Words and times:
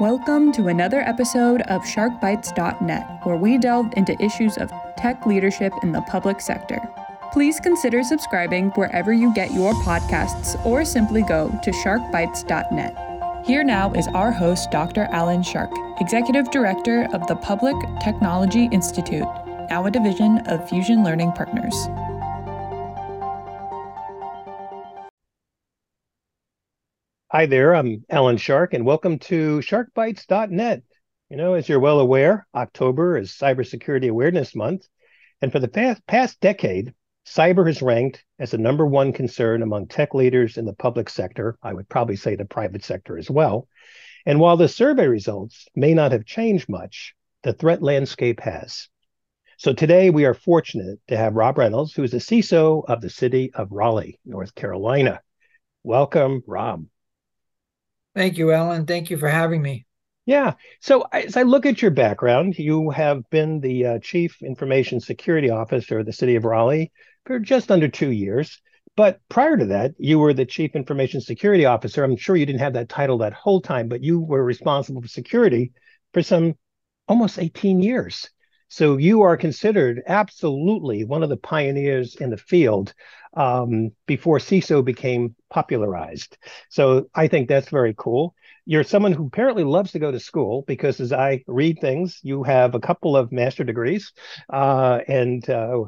Welcome 0.00 0.50
to 0.52 0.68
another 0.68 1.00
episode 1.00 1.60
of 1.68 1.82
SharkBites.net, 1.82 3.20
where 3.24 3.36
we 3.36 3.58
delve 3.58 3.92
into 3.98 4.18
issues 4.18 4.56
of 4.56 4.72
tech 4.96 5.26
leadership 5.26 5.74
in 5.82 5.92
the 5.92 6.00
public 6.02 6.40
sector. 6.40 6.80
Please 7.34 7.60
consider 7.60 8.02
subscribing 8.02 8.70
wherever 8.70 9.12
you 9.12 9.34
get 9.34 9.52
your 9.52 9.74
podcasts 9.74 10.64
or 10.64 10.86
simply 10.86 11.20
go 11.22 11.50
to 11.62 11.70
sharkbites.net. 11.70 13.46
Here 13.46 13.62
now 13.62 13.92
is 13.92 14.08
our 14.08 14.32
host, 14.32 14.70
Dr. 14.70 15.06
Alan 15.12 15.42
Shark, 15.42 15.70
Executive 16.00 16.50
Director 16.50 17.06
of 17.12 17.26
the 17.26 17.36
Public 17.36 17.76
Technology 18.02 18.70
Institute, 18.72 19.28
now 19.68 19.84
a 19.84 19.90
division 19.90 20.38
of 20.46 20.66
Fusion 20.66 21.04
Learning 21.04 21.30
Partners. 21.32 21.74
Hi 27.32 27.46
there, 27.46 27.76
I'm 27.76 28.04
Alan 28.10 28.38
Shark, 28.38 28.74
and 28.74 28.84
welcome 28.84 29.20
to 29.20 29.60
SharkBites.net. 29.60 30.82
You 31.28 31.36
know, 31.36 31.54
as 31.54 31.68
you're 31.68 31.78
well 31.78 32.00
aware, 32.00 32.44
October 32.56 33.16
is 33.16 33.30
Cybersecurity 33.30 34.10
Awareness 34.10 34.56
Month, 34.56 34.88
and 35.40 35.52
for 35.52 35.60
the 35.60 35.68
past, 35.68 36.04
past 36.08 36.40
decade, 36.40 36.92
cyber 37.24 37.68
has 37.68 37.82
ranked 37.82 38.24
as 38.40 38.50
the 38.50 38.58
number 38.58 38.84
one 38.84 39.12
concern 39.12 39.62
among 39.62 39.86
tech 39.86 40.12
leaders 40.12 40.56
in 40.56 40.64
the 40.64 40.72
public 40.72 41.08
sector. 41.08 41.56
I 41.62 41.72
would 41.72 41.88
probably 41.88 42.16
say 42.16 42.34
the 42.34 42.46
private 42.46 42.82
sector 42.82 43.16
as 43.16 43.30
well. 43.30 43.68
And 44.26 44.40
while 44.40 44.56
the 44.56 44.66
survey 44.66 45.06
results 45.06 45.68
may 45.76 45.94
not 45.94 46.10
have 46.10 46.24
changed 46.24 46.68
much, 46.68 47.14
the 47.44 47.52
threat 47.52 47.80
landscape 47.80 48.40
has. 48.40 48.88
So 49.56 49.72
today 49.72 50.10
we 50.10 50.24
are 50.24 50.34
fortunate 50.34 50.98
to 51.06 51.16
have 51.16 51.36
Rob 51.36 51.58
Reynolds, 51.58 51.94
who 51.94 52.02
is 52.02 52.10
the 52.10 52.16
CISO 52.16 52.82
of 52.88 53.00
the 53.00 53.08
city 53.08 53.52
of 53.54 53.70
Raleigh, 53.70 54.18
North 54.24 54.56
Carolina. 54.56 55.20
Welcome, 55.84 56.42
Rob. 56.44 56.86
Thank 58.20 58.36
you, 58.36 58.52
Alan. 58.52 58.84
Thank 58.84 59.08
you 59.08 59.16
for 59.16 59.30
having 59.30 59.62
me. 59.62 59.86
Yeah. 60.26 60.52
So 60.82 61.06
as 61.10 61.38
I 61.38 61.42
look 61.42 61.64
at 61.64 61.80
your 61.80 61.90
background, 61.90 62.58
you 62.58 62.90
have 62.90 63.22
been 63.30 63.60
the 63.60 63.86
uh, 63.86 63.98
Chief 64.00 64.42
Information 64.42 65.00
Security 65.00 65.48
Officer 65.48 66.00
of 66.00 66.04
the 66.04 66.12
City 66.12 66.36
of 66.36 66.44
Raleigh 66.44 66.92
for 67.24 67.38
just 67.38 67.70
under 67.70 67.88
two 67.88 68.10
years. 68.10 68.60
But 68.94 69.20
prior 69.30 69.56
to 69.56 69.64
that, 69.68 69.92
you 69.96 70.18
were 70.18 70.34
the 70.34 70.44
Chief 70.44 70.76
Information 70.76 71.22
Security 71.22 71.64
Officer. 71.64 72.04
I'm 72.04 72.14
sure 72.14 72.36
you 72.36 72.44
didn't 72.44 72.60
have 72.60 72.74
that 72.74 72.90
title 72.90 73.16
that 73.18 73.32
whole 73.32 73.62
time, 73.62 73.88
but 73.88 74.02
you 74.02 74.20
were 74.20 74.44
responsible 74.44 75.00
for 75.00 75.08
security 75.08 75.72
for 76.12 76.22
some 76.22 76.58
almost 77.08 77.38
18 77.38 77.80
years. 77.80 78.28
So 78.68 78.98
you 78.98 79.22
are 79.22 79.38
considered 79.38 80.02
absolutely 80.06 81.04
one 81.04 81.22
of 81.22 81.30
the 81.30 81.38
pioneers 81.38 82.16
in 82.16 82.28
the 82.28 82.36
field 82.36 82.92
um, 83.34 83.92
before 84.06 84.38
CISO 84.38 84.84
became 84.84 85.34
popularized. 85.50 86.36
So 86.68 87.08
I 87.14 87.28
think 87.28 87.48
that's 87.48 87.68
very 87.68 87.94
cool. 87.96 88.34
You're 88.66 88.84
someone 88.84 89.12
who 89.12 89.26
apparently 89.26 89.64
loves 89.64 89.92
to 89.92 89.98
go 89.98 90.12
to 90.12 90.20
school 90.20 90.64
because, 90.66 91.00
as 91.00 91.12
I 91.12 91.42
read 91.46 91.78
things, 91.80 92.20
you 92.22 92.42
have 92.44 92.74
a 92.74 92.80
couple 92.80 93.16
of 93.16 93.32
master 93.32 93.64
degrees, 93.64 94.12
uh, 94.52 95.00
and 95.08 95.48
uh, 95.48 95.84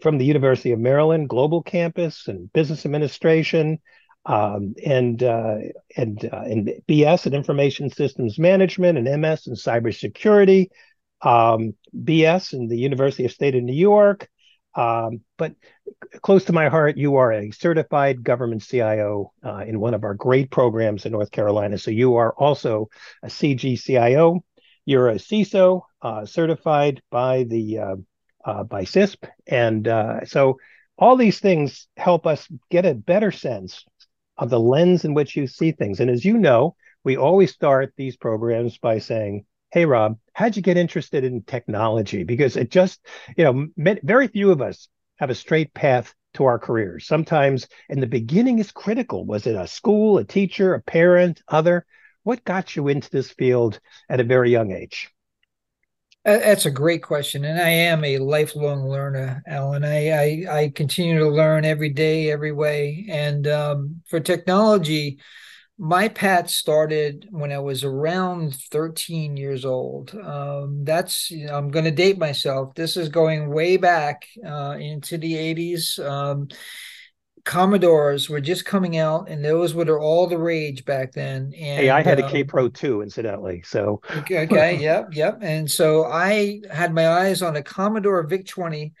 from 0.00 0.18
the 0.18 0.24
University 0.24 0.72
of 0.72 0.78
Maryland 0.78 1.28
Global 1.28 1.62
Campus 1.62 2.28
and 2.28 2.50
Business 2.52 2.86
Administration, 2.86 3.80
um, 4.24 4.74
and 4.84 5.22
uh, 5.22 5.56
and 5.96 6.24
uh, 6.32 6.42
and 6.42 6.70
BS 6.88 7.26
in 7.26 7.34
Information 7.34 7.90
Systems 7.90 8.38
Management, 8.38 8.98
and 8.98 9.20
MS 9.20 9.46
in 9.46 9.54
Cybersecurity, 9.54 10.68
um, 11.22 11.74
BS 11.94 12.52
in 12.52 12.68
the 12.68 12.78
University 12.78 13.24
of 13.24 13.32
State 13.32 13.56
of 13.56 13.62
New 13.62 13.74
York, 13.74 14.28
um, 14.76 15.22
but 15.38 15.54
close 16.20 16.44
to 16.44 16.52
my 16.52 16.68
heart, 16.68 16.96
you 16.96 17.16
are 17.16 17.32
a 17.32 17.50
certified 17.50 18.22
government 18.22 18.62
CIO 18.62 19.32
uh, 19.44 19.64
in 19.66 19.80
one 19.80 19.94
of 19.94 20.04
our 20.04 20.14
great 20.14 20.50
programs 20.50 21.06
in 21.06 21.12
North 21.12 21.30
Carolina. 21.30 21.78
So 21.78 21.90
you 21.90 22.16
are 22.16 22.32
also 22.34 22.88
a 23.22 23.28
CGCIO. 23.28 24.40
You're 24.84 25.08
a 25.08 25.14
CISO 25.14 25.80
uh, 26.02 26.26
certified 26.26 27.02
by 27.10 27.44
the 27.44 27.78
uh, 27.78 27.96
uh 28.44 28.62
by 28.64 28.84
CISP, 28.84 29.28
and 29.48 29.88
uh, 29.88 30.24
so 30.26 30.58
all 30.98 31.16
these 31.16 31.40
things 31.40 31.88
help 31.96 32.26
us 32.26 32.46
get 32.70 32.86
a 32.86 32.94
better 32.94 33.32
sense 33.32 33.84
of 34.36 34.50
the 34.50 34.60
lens 34.60 35.04
in 35.04 35.14
which 35.14 35.36
you 35.36 35.46
see 35.46 35.72
things. 35.72 36.00
And 36.00 36.10
as 36.10 36.24
you 36.24 36.38
know, 36.38 36.76
we 37.04 37.16
always 37.16 37.52
start 37.52 37.92
these 37.96 38.16
programs 38.16 38.78
by 38.78 38.98
saying, 38.98 39.44
hey 39.76 39.84
rob 39.84 40.16
how'd 40.32 40.56
you 40.56 40.62
get 40.62 40.78
interested 40.78 41.22
in 41.22 41.42
technology 41.42 42.24
because 42.24 42.56
it 42.56 42.70
just 42.70 42.98
you 43.36 43.44
know 43.44 43.66
very 43.76 44.26
few 44.26 44.50
of 44.50 44.62
us 44.62 44.88
have 45.16 45.28
a 45.28 45.34
straight 45.34 45.74
path 45.74 46.14
to 46.32 46.46
our 46.46 46.58
careers 46.58 47.06
sometimes 47.06 47.68
in 47.90 48.00
the 48.00 48.06
beginning 48.06 48.58
is 48.58 48.72
critical 48.72 49.26
was 49.26 49.46
it 49.46 49.54
a 49.54 49.66
school 49.66 50.16
a 50.16 50.24
teacher 50.24 50.72
a 50.72 50.80
parent 50.80 51.42
other 51.48 51.84
what 52.22 52.42
got 52.44 52.74
you 52.74 52.88
into 52.88 53.10
this 53.10 53.30
field 53.32 53.78
at 54.08 54.18
a 54.18 54.24
very 54.24 54.50
young 54.50 54.72
age 54.72 55.10
that's 56.24 56.66
a 56.66 56.72
great 56.72 57.04
question, 57.04 57.44
and 57.44 57.60
I 57.60 57.68
am 57.68 58.02
a 58.02 58.18
lifelong 58.18 58.88
learner, 58.88 59.44
Alan. 59.46 59.84
I 59.84 60.10
I, 60.10 60.44
I 60.50 60.68
continue 60.70 61.20
to 61.20 61.28
learn 61.28 61.64
every 61.64 61.90
day, 61.90 62.32
every 62.32 62.50
way. 62.50 63.06
And 63.08 63.46
um, 63.46 64.02
for 64.06 64.18
technology, 64.18 65.20
my 65.78 66.08
path 66.08 66.48
started 66.48 67.28
when 67.30 67.52
I 67.52 67.58
was 67.58 67.84
around 67.84 68.54
13 68.54 69.36
years 69.36 69.64
old. 69.64 70.14
Um, 70.14 70.84
that's 70.84 71.30
you 71.30 71.46
know, 71.46 71.56
I'm 71.56 71.70
going 71.70 71.84
to 71.84 71.90
date 71.90 72.18
myself. 72.18 72.74
This 72.74 72.96
is 72.96 73.08
going 73.08 73.50
way 73.50 73.76
back 73.76 74.26
uh, 74.44 74.76
into 74.78 75.18
the 75.18 75.34
80s. 75.34 75.98
Um, 75.98 76.48
Commodores 77.44 78.28
were 78.28 78.40
just 78.40 78.64
coming 78.64 78.96
out, 78.96 79.28
and 79.28 79.44
those 79.44 79.72
were 79.72 80.00
all 80.00 80.26
the 80.26 80.36
rage 80.36 80.84
back 80.84 81.12
then. 81.12 81.52
And, 81.56 81.80
hey, 81.80 81.90
I 81.90 82.02
had 82.02 82.18
a 82.18 82.28
K 82.28 82.40
um, 82.40 82.46
Pro 82.48 82.68
too, 82.68 83.02
incidentally. 83.02 83.62
So 83.64 84.00
okay, 84.16 84.40
okay, 84.40 84.76
yep, 84.78 85.10
yep. 85.12 85.38
And 85.42 85.70
so 85.70 86.06
I 86.06 86.60
had 86.72 86.92
my 86.92 87.06
eyes 87.08 87.42
on 87.42 87.54
a 87.54 87.62
Commodore 87.62 88.26
VIC 88.26 88.48
20 88.48 88.92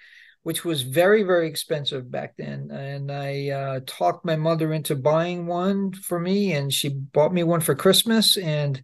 which 0.46 0.64
was 0.64 0.82
very 0.82 1.24
very 1.24 1.48
expensive 1.48 2.08
back 2.08 2.36
then. 2.38 2.70
And 2.70 3.10
i 3.10 3.48
uh, 3.48 3.80
talked 3.84 4.24
my 4.24 4.36
mother 4.36 4.72
into 4.72 4.94
buying 4.94 5.48
one 5.48 5.92
for 5.92 6.20
me 6.20 6.52
and 6.52 6.72
she 6.72 6.88
bought 6.88 7.34
me 7.34 7.42
one 7.42 7.60
for 7.60 7.74
christmas. 7.74 8.36
And 8.36 8.80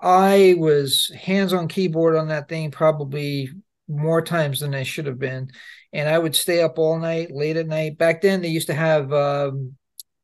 i 0.00 0.56
was 0.58 1.08
hands 1.16 1.52
on 1.52 1.68
keyboard 1.68 2.16
on 2.16 2.26
that 2.26 2.48
thing 2.48 2.72
probably 2.72 3.50
more 3.86 4.20
times 4.20 4.58
than 4.58 4.74
i 4.74 4.82
should 4.82 5.06
have 5.06 5.20
been. 5.20 5.52
And 5.92 6.08
i 6.08 6.18
would 6.18 6.34
stay 6.34 6.60
up 6.60 6.76
all 6.76 6.98
night 6.98 7.30
late 7.30 7.56
at 7.56 7.68
night. 7.68 7.96
Back 7.96 8.20
then 8.20 8.42
they 8.42 8.48
used 8.48 8.66
to 8.66 8.74
have 8.74 9.12
um, 9.12 9.76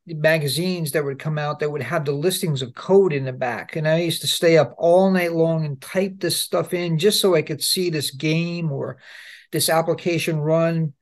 magazines 0.05 0.91
that 0.91 1.05
would 1.05 1.21
come 1.21 1.39
out 1.39 1.61
that 1.61 1.71
would 1.71 1.83
have 1.83 2.05
the 2.05 2.11
listings 2.11 2.61
of 2.61 2.75
code 2.75 3.13
in 3.13 3.25
the 3.25 3.33
back. 3.33 3.77
And 3.77 3.87
i 3.87 3.99
used 3.99 4.23
to 4.23 4.27
stay 4.27 4.59
up 4.59 4.75
all 4.79 5.13
night 5.13 5.33
long 5.33 5.65
and 5.65 5.81
type 5.81 6.15
this 6.19 6.43
stuff 6.43 6.75
in 6.75 6.99
just 6.99 7.21
so 7.21 7.37
i 7.37 7.43
could 7.43 7.63
see 7.63 7.89
this 7.89 8.11
game 8.11 8.73
or 8.73 8.99
this 9.57 9.71
application 9.71 10.39
run 10.39 10.93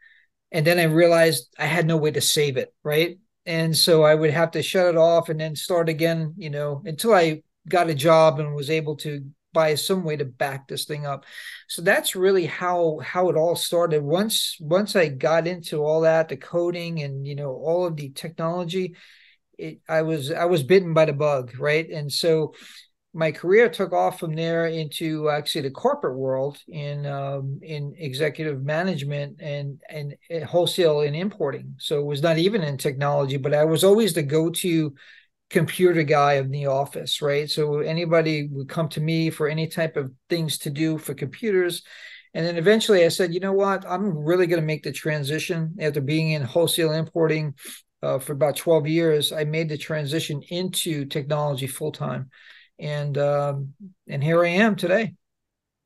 and 0.53 0.65
then 0.65 0.79
i 0.79 0.85
realized 0.85 1.53
i 1.59 1.67
had 1.67 1.87
no 1.87 1.97
way 1.97 2.11
to 2.11 2.21
save 2.21 2.57
it 2.57 2.73
right? 2.85 3.19
And 3.47 3.77
so 3.77 4.03
i 4.05 4.15
would 4.15 4.31
have 4.31 4.53
to 4.53 4.63
shut 4.63 4.87
it 4.87 4.97
off 4.97 5.29
and 5.29 5.39
then 5.41 5.57
start 5.57 5.89
again 5.89 6.35
you 6.37 6.51
know 6.51 6.83
until 6.85 7.13
i 7.13 7.43
got 7.69 7.91
a 7.91 7.95
job 7.95 8.39
and 8.39 8.55
was 8.55 8.71
able 8.71 8.97
to 8.99 9.25
buy 9.55 9.75
some 9.75 10.05
way 10.05 10.17
to 10.17 10.25
back 10.25 10.69
this 10.69 10.85
thing 10.85 11.07
up. 11.07 11.25
So 11.69 11.81
that's 11.81 12.17
really 12.17 12.45
how 12.45 12.99
how 13.03 13.31
it 13.31 13.37
all 13.37 13.57
started. 13.57 14.03
Once 14.03 14.59
once 14.61 14.97
i 14.97 15.09
got 15.09 15.47
into 15.47 15.83
all 15.83 16.03
that 16.03 16.29
the 16.29 16.37
coding 16.37 17.01
and 17.03 17.27
you 17.27 17.37
know 17.37 17.53
all 17.53 17.87
of 17.87 17.97
the 17.97 18.11
technology 18.11 18.97
it, 19.57 19.81
i 19.89 20.03
was 20.03 20.33
i 20.33 20.45
was 20.45 20.63
bitten 20.63 20.93
by 20.93 21.07
the 21.07 21.13
bug 21.13 21.53
right? 21.59 21.89
And 21.89 22.13
so 22.13 22.55
my 23.15 23.31
career 23.31 23.69
took 23.69 23.93
off 23.93 24.19
from 24.19 24.35
there 24.35 24.67
into 24.67 25.31
actually 25.31 25.63
the 25.63 25.71
corporate 25.71 26.17
world 26.17 26.59
in 26.69 27.07
um, 27.07 27.61
in 27.63 27.95
executive 27.97 28.63
management 28.65 29.41
and 29.41 29.81
and 29.89 30.17
wholesale 30.45 31.01
and 31.01 31.15
importing. 31.15 31.77
So 31.79 32.01
it 32.01 32.07
was 32.07 32.23
not 32.23 32.39
even 32.39 32.63
in 32.63 32.77
technology, 32.77 33.37
but 33.37 33.55
I 33.55 33.65
was 33.65 33.85
always 33.85 34.13
the 34.15 34.23
go-to 34.23 34.95
computer 35.49 36.03
guy 36.03 36.35
in 36.35 36.51
the 36.51 36.67
office, 36.67 37.23
right? 37.23 37.49
So 37.49 37.79
anybody 37.79 38.49
would 38.51 38.69
come 38.69 38.89
to 38.91 39.01
me 39.01 39.31
for 39.31 39.47
any 39.47 39.69
type 39.69 39.97
of 39.97 40.11
things 40.29 40.59
to 40.59 40.71
do 40.71 40.99
for 40.99 41.15
computers. 41.15 41.83
And 42.35 42.45
then 42.45 42.57
eventually 42.57 43.05
I 43.05 43.09
said, 43.09 43.33
you 43.33 43.39
know 43.39 43.53
what? 43.53 43.89
I'm 43.89 44.19
really 44.19 44.49
going 44.49 44.61
to 44.61 44.67
make 44.67 44.83
the 44.83 44.91
transition 44.91 45.77
after 45.79 46.01
being 46.01 46.33
in 46.33 46.43
wholesale 46.43 46.91
importing 46.91 47.55
uh, 48.03 48.19
for 48.19 48.33
about 48.33 48.57
12 48.57 48.89
years. 48.89 49.33
I 49.33 49.45
made 49.45 49.69
the 49.69 49.79
transition 49.79 50.43
into 50.49 51.05
technology 51.05 51.69
full 51.69 51.93
time 51.93 52.31
and 52.79 53.17
um, 53.19 53.75
and 54.09 54.23
here 54.23 54.45
I 54.45 54.49
am 54.49 54.77
today. 54.77 55.15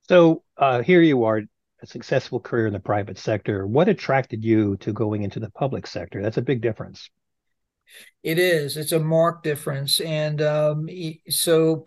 So 0.08 0.42
uh, 0.56 0.82
here 0.82 1.02
you 1.02 1.24
are, 1.24 1.42
a 1.82 1.86
successful 1.86 2.40
career 2.40 2.66
in 2.66 2.72
the 2.72 2.80
private 2.80 3.18
sector. 3.18 3.66
What 3.66 3.88
attracted 3.88 4.44
you 4.44 4.76
to 4.78 4.92
going 4.92 5.22
into 5.22 5.40
the 5.40 5.50
public 5.50 5.86
sector? 5.86 6.22
That's 6.22 6.38
a 6.38 6.42
big 6.42 6.62
difference. 6.62 7.10
It 8.22 8.38
is. 8.38 8.76
It's 8.76 8.92
a 8.92 8.98
marked 8.98 9.44
difference, 9.44 10.00
and 10.00 10.42
um, 10.42 10.88
so 11.28 11.84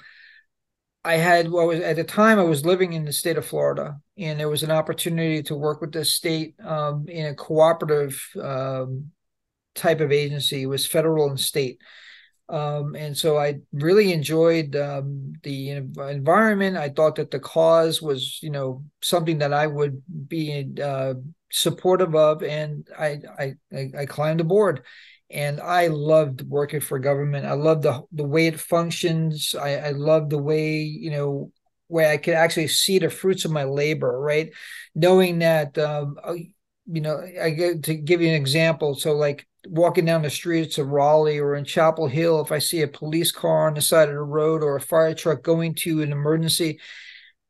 I 1.03 1.15
had 1.15 1.51
well, 1.51 1.67
was, 1.67 1.79
at 1.79 1.95
the 1.95 2.03
time 2.03 2.39
I 2.39 2.43
was 2.43 2.65
living 2.65 2.93
in 2.93 3.05
the 3.05 3.13
state 3.13 3.37
of 3.37 3.45
Florida, 3.45 3.99
and 4.17 4.39
there 4.39 4.49
was 4.49 4.63
an 4.63 4.71
opportunity 4.71 5.41
to 5.43 5.55
work 5.55 5.81
with 5.81 5.91
the 5.91 6.05
state 6.05 6.55
um, 6.63 7.07
in 7.07 7.25
a 7.25 7.35
cooperative 7.35 8.23
um, 8.41 9.11
type 9.73 9.99
of 9.99 10.11
agency. 10.11 10.63
It 10.63 10.67
was 10.67 10.85
federal 10.85 11.29
and 11.29 11.39
state. 11.39 11.79
Um, 12.51 12.95
and 12.95 13.17
so 13.17 13.37
I 13.37 13.59
really 13.71 14.11
enjoyed 14.11 14.75
um, 14.75 15.33
the 15.41 15.69
environment. 15.69 16.75
I 16.75 16.89
thought 16.89 17.15
that 17.15 17.31
the 17.31 17.39
cause 17.39 18.01
was, 18.01 18.39
you 18.43 18.49
know, 18.49 18.83
something 19.01 19.37
that 19.37 19.53
I 19.53 19.67
would 19.67 20.03
be 20.27 20.67
uh, 20.83 21.13
supportive 21.49 22.13
of, 22.13 22.43
and 22.43 22.85
I, 22.97 23.21
I 23.39 23.55
I 23.97 24.05
climbed 24.05 24.41
aboard, 24.41 24.83
and 25.29 25.61
I 25.61 25.87
loved 25.87 26.41
working 26.41 26.81
for 26.81 26.99
government. 26.99 27.45
I 27.45 27.53
love 27.53 27.81
the 27.81 28.01
the 28.11 28.25
way 28.25 28.47
it 28.47 28.59
functions. 28.59 29.55
I, 29.55 29.77
I 29.77 29.89
love 29.91 30.29
the 30.29 30.37
way 30.37 30.79
you 30.81 31.11
know 31.11 31.51
where 31.87 32.09
I 32.11 32.17
could 32.17 32.33
actually 32.33 32.67
see 32.67 32.99
the 32.99 33.09
fruits 33.09 33.45
of 33.45 33.51
my 33.51 33.63
labor, 33.63 34.19
right? 34.19 34.51
Knowing 34.95 35.39
that, 35.39 35.77
um, 35.77 36.17
you 36.85 37.01
know, 37.01 37.21
I 37.41 37.49
get 37.51 37.83
to 37.83 37.95
give 37.95 38.21
you 38.21 38.29
an 38.29 38.35
example. 38.35 38.95
So 38.95 39.13
like 39.13 39.45
walking 39.67 40.05
down 40.05 40.21
the 40.23 40.29
streets 40.29 40.77
of 40.77 40.89
Raleigh 40.89 41.39
or 41.39 41.55
in 41.55 41.65
Chapel 41.65 42.07
Hill, 42.07 42.41
if 42.41 42.51
I 42.51 42.59
see 42.59 42.81
a 42.81 42.87
police 42.87 43.31
car 43.31 43.67
on 43.67 43.75
the 43.75 43.81
side 43.81 44.09
of 44.09 44.15
the 44.15 44.21
road 44.21 44.63
or 44.63 44.75
a 44.75 44.81
fire 44.81 45.13
truck 45.13 45.43
going 45.43 45.75
to 45.75 46.01
an 46.01 46.11
emergency, 46.11 46.79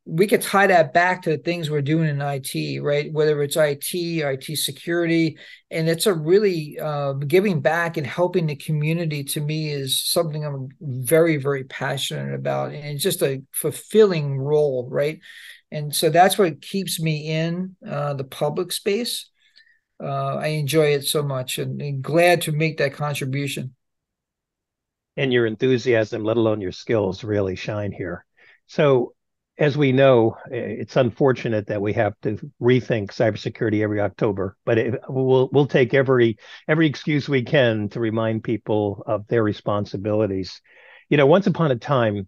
we 0.06 0.28
could 0.28 0.42
tie 0.42 0.68
that 0.68 0.94
back 0.94 1.22
to 1.22 1.30
the 1.30 1.38
things 1.38 1.70
we're 1.70 1.82
doing 1.82 2.10
in 2.10 2.22
IT, 2.22 2.82
right? 2.82 3.14
Whether 3.14 3.42
it's 3.44 3.56
IT, 3.56 3.94
IT 3.94 4.58
security, 4.58 5.38
and 5.70 5.88
it's 5.88 6.08
a 6.08 6.14
really 6.14 6.78
uh, 6.80 7.14
giving 7.14 7.62
back 7.62 7.98
and 7.98 8.08
helping 8.08 8.48
the 8.48 8.56
community. 8.56 9.24
To 9.24 9.42
me, 9.42 9.70
is 9.70 10.02
something 10.02 10.44
I'm 10.44 10.70
very, 10.82 11.38
very 11.38 11.66
passionate 11.66 12.34
about, 12.34 12.74
and 12.74 12.84
it's 12.84 13.04
just 13.04 13.22
a 13.22 13.44
fulfilling 13.52 14.38
role, 14.38 14.88
right? 14.90 15.20
And 15.72 15.96
so 15.96 16.10
that's 16.10 16.38
what 16.38 16.62
keeps 16.62 17.00
me 17.00 17.30
in 17.30 17.76
uh, 17.88 18.16
the 18.16 18.26
public 18.26 18.72
space 18.72 19.31
uh, 20.02 20.36
I 20.38 20.48
enjoy 20.48 20.94
it 20.94 21.06
so 21.06 21.24
much 21.24 21.58
and, 21.58 21.82
and 21.82 22.02
glad 22.02 22.42
to 22.44 22.52
make 22.52 22.78
that 22.78 22.94
contribution. 22.94 23.76
And 25.18 25.32
your 25.32 25.46
enthusiasm, 25.46 26.24
let 26.24 26.38
alone 26.38 26.62
your 26.62 26.72
skills, 26.72 27.24
really 27.24 27.56
shine 27.56 27.92
here. 27.92 28.26
So, 28.68 29.14
as 29.58 29.78
we 29.78 29.92
know, 29.92 30.38
it's 30.50 30.96
unfortunate 30.96 31.68
that 31.68 31.82
we 31.82 31.94
have 31.94 32.14
to 32.22 32.38
rethink 32.60 33.12
cybersecurity 33.12 33.84
every 33.84 34.00
October, 34.00 34.58
but 34.66 34.78
it, 34.78 35.00
we'll 35.08 35.50
we'll 35.52 35.68
take 35.68 35.94
every 35.94 36.38
every 36.68 36.88
excuse 36.88 37.28
we 37.30 37.44
can 37.44 37.90
to 37.90 38.00
remind 38.00 38.44
people 38.44 39.04
of 39.06 39.28
their 39.28 39.44
responsibilities. 39.44 40.62
You 41.10 41.18
know, 41.18 41.28
once 41.28 41.46
upon 41.46 41.70
a 41.70 41.76
time, 41.76 42.28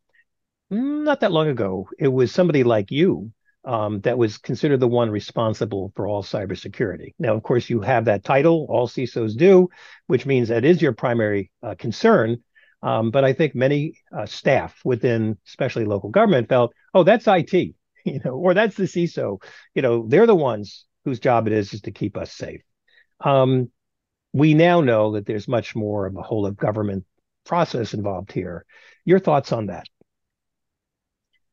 not 0.70 1.22
that 1.22 1.32
long 1.32 1.48
ago, 1.48 1.88
it 1.98 2.10
was 2.10 2.32
somebody 2.32 2.64
like 2.64 2.92
you 2.92 3.32
um, 3.66 4.02
that 4.02 4.18
was 4.18 4.38
considered 4.38 4.80
the 4.80 4.88
one 4.88 5.10
responsible 5.10 5.92
for 5.96 6.08
all 6.08 6.24
cybersecurity. 6.24 7.14
Now, 7.20 7.34
of 7.36 7.44
course, 7.44 7.70
you 7.70 7.82
have 7.82 8.06
that 8.06 8.24
title, 8.24 8.66
all 8.70 8.88
CISOs 8.88 9.38
do, 9.38 9.70
which 10.08 10.26
means 10.26 10.50
that 10.50 10.66
is 10.66 10.82
your 10.82 10.94
primary 10.94 11.52
uh, 11.62 11.76
concern. 11.78 12.44
Um, 12.82 13.12
but 13.12 13.24
I 13.24 13.32
think 13.32 13.56
many 13.56 14.00
uh, 14.16 14.26
staff 14.26 14.78
within, 14.84 15.38
especially 15.48 15.86
local 15.86 16.10
government, 16.10 16.50
felt, 16.50 16.74
oh, 16.94 17.04
that's 17.04 17.28
IT, 17.28 17.54
you 18.06 18.20
know, 18.26 18.32
or 18.32 18.54
that's 18.54 18.76
the 18.76 18.84
CISO. 18.84 19.42
You 19.74 19.82
know, 19.82 20.06
they're 20.08 20.28
the 20.28 20.36
ones 20.36 20.86
whose 21.06 21.20
job 21.20 21.48
it 21.48 21.54
is 21.54 21.74
is 21.74 21.82
to 21.82 21.92
keep 21.92 22.18
us 22.18 22.34
safe. 22.34 22.62
Um, 23.22 23.72
we 24.34 24.54
now 24.54 24.82
know 24.82 25.14
that 25.14 25.26
there's 25.26 25.48
much 25.48 25.76
more 25.76 26.06
of 26.08 26.16
a 26.18 26.22
whole 26.22 26.46
of 26.46 26.58
government 26.58 27.06
process 27.46 27.94
involved 27.94 28.32
here. 28.32 28.66
Your 29.06 29.20
thoughts 29.20 29.52
on 29.52 29.68
that? 29.68 29.88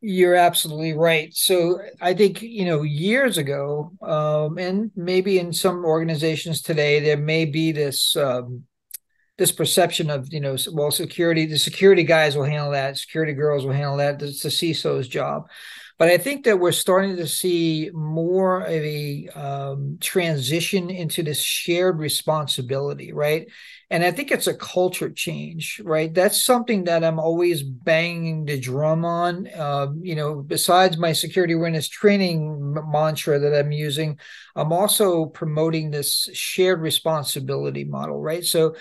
You're 0.02 0.34
absolutely 0.34 0.94
right. 0.94 1.34
So 1.34 1.80
I 2.00 2.14
think 2.14 2.40
you 2.40 2.64
know 2.64 2.82
years 2.82 3.36
ago, 3.36 3.92
um, 4.00 4.56
and 4.58 4.90
maybe 4.96 5.38
in 5.38 5.52
some 5.52 5.84
organizations 5.84 6.62
today, 6.62 7.00
there 7.00 7.18
may 7.18 7.44
be 7.44 7.70
this 7.70 8.16
um, 8.16 8.64
this 9.40 9.52
perception 9.52 10.10
of 10.10 10.32
you 10.32 10.38
know 10.38 10.54
well 10.72 10.90
security 10.90 11.46
the 11.46 11.58
security 11.58 12.04
guys 12.04 12.36
will 12.36 12.44
handle 12.44 12.72
that 12.72 12.98
security 12.98 13.32
girls 13.32 13.64
will 13.64 13.72
handle 13.72 13.96
that 13.96 14.20
it's 14.20 14.42
the 14.42 14.50
CISO's 14.50 15.08
job 15.08 15.48
but 16.00 16.08
I 16.08 16.16
think 16.16 16.46
that 16.46 16.58
we're 16.58 16.72
starting 16.72 17.16
to 17.18 17.26
see 17.26 17.90
more 17.92 18.62
of 18.62 18.70
a 18.70 19.28
um, 19.34 19.98
transition 20.00 20.88
into 20.88 21.22
this 21.22 21.42
shared 21.42 21.98
responsibility, 21.98 23.12
right? 23.12 23.46
And 23.90 24.02
I 24.02 24.10
think 24.10 24.30
it's 24.30 24.46
a 24.46 24.54
culture 24.54 25.10
change, 25.10 25.78
right? 25.84 26.12
That's 26.14 26.42
something 26.42 26.84
that 26.84 27.04
I'm 27.04 27.18
always 27.18 27.62
banging 27.62 28.46
the 28.46 28.58
drum 28.58 29.04
on. 29.04 29.46
Uh, 29.48 29.88
you 30.00 30.14
know, 30.14 30.36
besides 30.36 30.96
my 30.96 31.12
security 31.12 31.52
awareness 31.52 31.86
training 31.86 32.78
mantra 32.90 33.38
that 33.38 33.54
I'm 33.54 33.70
using, 33.70 34.18
I'm 34.56 34.72
also 34.72 35.26
promoting 35.26 35.90
this 35.90 36.30
shared 36.32 36.80
responsibility 36.80 37.84
model, 37.84 38.18
right? 38.18 38.42
So 38.42 38.74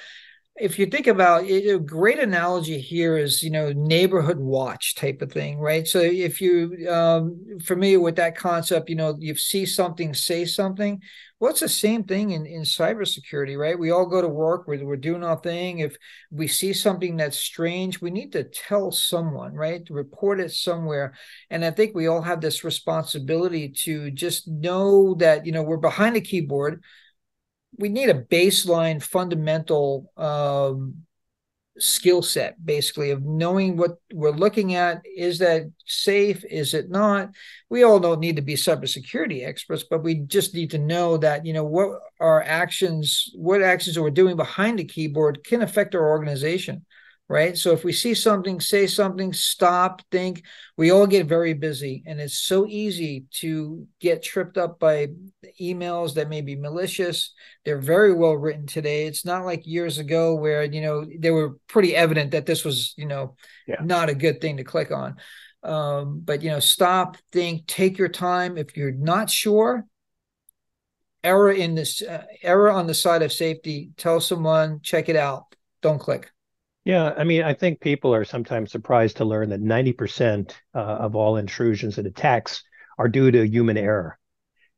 if 0.59 0.77
you 0.77 0.85
think 0.85 1.07
about 1.07 1.45
it, 1.45 1.73
a 1.73 1.79
great 1.79 2.19
analogy 2.19 2.79
here 2.79 3.17
is 3.17 3.41
you 3.41 3.49
know 3.49 3.71
neighborhood 3.73 4.37
watch 4.39 4.95
type 4.95 5.21
of 5.21 5.31
thing 5.31 5.57
right? 5.59 5.87
So 5.87 5.99
if 5.99 6.41
you 6.41 6.87
um 6.89 7.59
familiar 7.63 7.99
with 7.99 8.17
that 8.17 8.35
concept 8.35 8.89
you 8.89 8.95
know 8.95 9.15
you 9.19 9.35
see 9.35 9.65
something 9.65 10.13
say 10.13 10.45
something 10.45 11.01
well 11.39 11.53
the 11.53 11.69
same 11.69 12.03
thing 12.03 12.31
in 12.31 12.45
in 12.45 12.61
cybersecurity 12.63 13.57
right? 13.57 13.79
We 13.79 13.91
all 13.91 14.05
go 14.05 14.21
to 14.21 14.27
work 14.27 14.67
we're, 14.67 14.83
we're 14.83 14.97
doing 14.97 15.23
our 15.23 15.39
thing. 15.39 15.79
If 15.79 15.95
we 16.29 16.47
see 16.47 16.73
something 16.73 17.17
that's 17.17 17.37
strange 17.39 18.01
we 18.01 18.11
need 18.11 18.33
to 18.33 18.43
tell 18.43 18.91
someone 18.91 19.53
right? 19.53 19.81
Report 19.89 20.39
it 20.39 20.51
somewhere. 20.51 21.13
And 21.49 21.63
i 21.63 21.71
think 21.71 21.95
we 21.95 22.07
all 22.07 22.21
have 22.21 22.41
this 22.41 22.63
responsibility 22.63 23.69
to 23.85 24.11
just 24.11 24.47
know 24.47 25.13
that 25.15 25.45
you 25.45 25.51
know 25.51 25.63
we're 25.63 25.77
behind 25.77 26.17
a 26.17 26.21
keyboard 26.21 26.83
we 27.77 27.89
need 27.89 28.09
a 28.09 28.21
baseline 28.23 29.01
fundamental 29.01 30.11
um, 30.17 31.05
skill 31.77 32.21
set 32.21 32.63
basically 32.63 33.11
of 33.11 33.23
knowing 33.23 33.77
what 33.77 33.97
we're 34.13 34.31
looking 34.31 34.75
at. 34.75 35.01
Is 35.05 35.39
that 35.39 35.71
safe? 35.85 36.43
Is 36.45 36.73
it 36.73 36.89
not? 36.89 37.29
We 37.69 37.83
all 37.83 37.99
don't 37.99 38.19
need 38.19 38.35
to 38.35 38.41
be 38.41 38.55
cybersecurity 38.55 39.47
experts 39.47 39.85
but 39.89 40.03
we 40.03 40.15
just 40.15 40.53
need 40.53 40.71
to 40.71 40.77
know 40.77 41.17
that 41.17 41.45
you 41.45 41.53
know 41.53 41.63
what 41.63 41.99
our 42.19 42.43
actions 42.43 43.31
what 43.35 43.61
actions 43.61 43.97
we're 43.97 44.09
doing 44.09 44.35
behind 44.35 44.79
the 44.79 44.83
keyboard 44.83 45.43
can 45.43 45.61
affect 45.61 45.95
our 45.95 46.09
organization 46.09 46.85
right? 47.29 47.55
So 47.55 47.71
if 47.71 47.83
we 47.83 47.93
see 47.93 48.15
something, 48.15 48.59
say 48.59 48.87
something, 48.87 49.31
stop, 49.31 50.01
think. 50.09 50.43
We 50.75 50.89
all 50.89 51.05
get 51.05 51.27
very 51.27 51.53
busy, 51.53 52.03
and 52.07 52.19
it's 52.19 52.39
so 52.39 52.65
easy 52.67 53.25
to 53.35 53.87
get 53.99 54.23
tripped 54.23 54.57
up 54.57 54.79
by 54.79 55.09
emails 55.61 56.15
that 56.15 56.27
may 56.27 56.41
be 56.41 56.55
malicious. 56.55 57.33
They're 57.63 57.79
very 57.79 58.13
well 58.13 58.33
written 58.33 58.65
today. 58.65 59.05
It's 59.05 59.23
not 59.23 59.45
like 59.45 59.67
years 59.67 59.99
ago 59.99 60.35
where 60.35 60.63
you 60.63 60.81
know 60.81 61.05
they 61.05 61.31
were 61.31 61.57
pretty 61.67 61.95
evident 61.95 62.31
that 62.31 62.47
this 62.47 62.65
was 62.65 62.95
you 62.97 63.05
know 63.05 63.35
yeah. 63.67 63.81
not 63.81 64.09
a 64.09 64.15
good 64.15 64.41
thing 64.41 64.57
to 64.57 64.63
click 64.63 64.91
on. 64.91 65.17
Um, 65.61 66.21
but 66.23 66.41
you 66.41 66.49
know, 66.49 66.59
stop, 66.59 67.17
think, 67.31 67.67
take 67.67 67.97
your 67.97 68.09
time. 68.09 68.57
If 68.57 68.75
you're 68.75 68.91
not 68.91 69.29
sure, 69.29 69.85
error 71.23 71.51
in 71.51 71.75
this 71.75 72.01
uh, 72.01 72.23
error 72.41 72.71
on 72.71 72.87
the 72.87 72.93
side 72.95 73.21
of 73.21 73.31
safety. 73.31 73.91
Tell 73.97 74.19
someone, 74.19 74.79
check 74.81 75.09
it 75.09 75.15
out. 75.15 75.53
Don't 75.81 75.99
click. 75.99 76.31
Yeah, 76.89 77.13
I 77.15 77.23
mean, 77.23 77.43
I 77.43 77.53
think 77.53 77.81
people 77.81 78.15
are 78.15 78.25
sometimes 78.25 78.71
surprised 78.71 79.17
to 79.17 79.25
learn 79.25 79.49
that 79.49 79.61
90% 79.61 80.59
uh, 80.73 80.79
of 80.79 81.15
all 81.15 81.37
intrusions 81.37 81.99
and 81.99 82.07
attacks 82.07 82.63
are 82.97 83.07
due 83.07 83.29
to 83.29 83.47
human 83.47 83.77
error. 83.77 84.17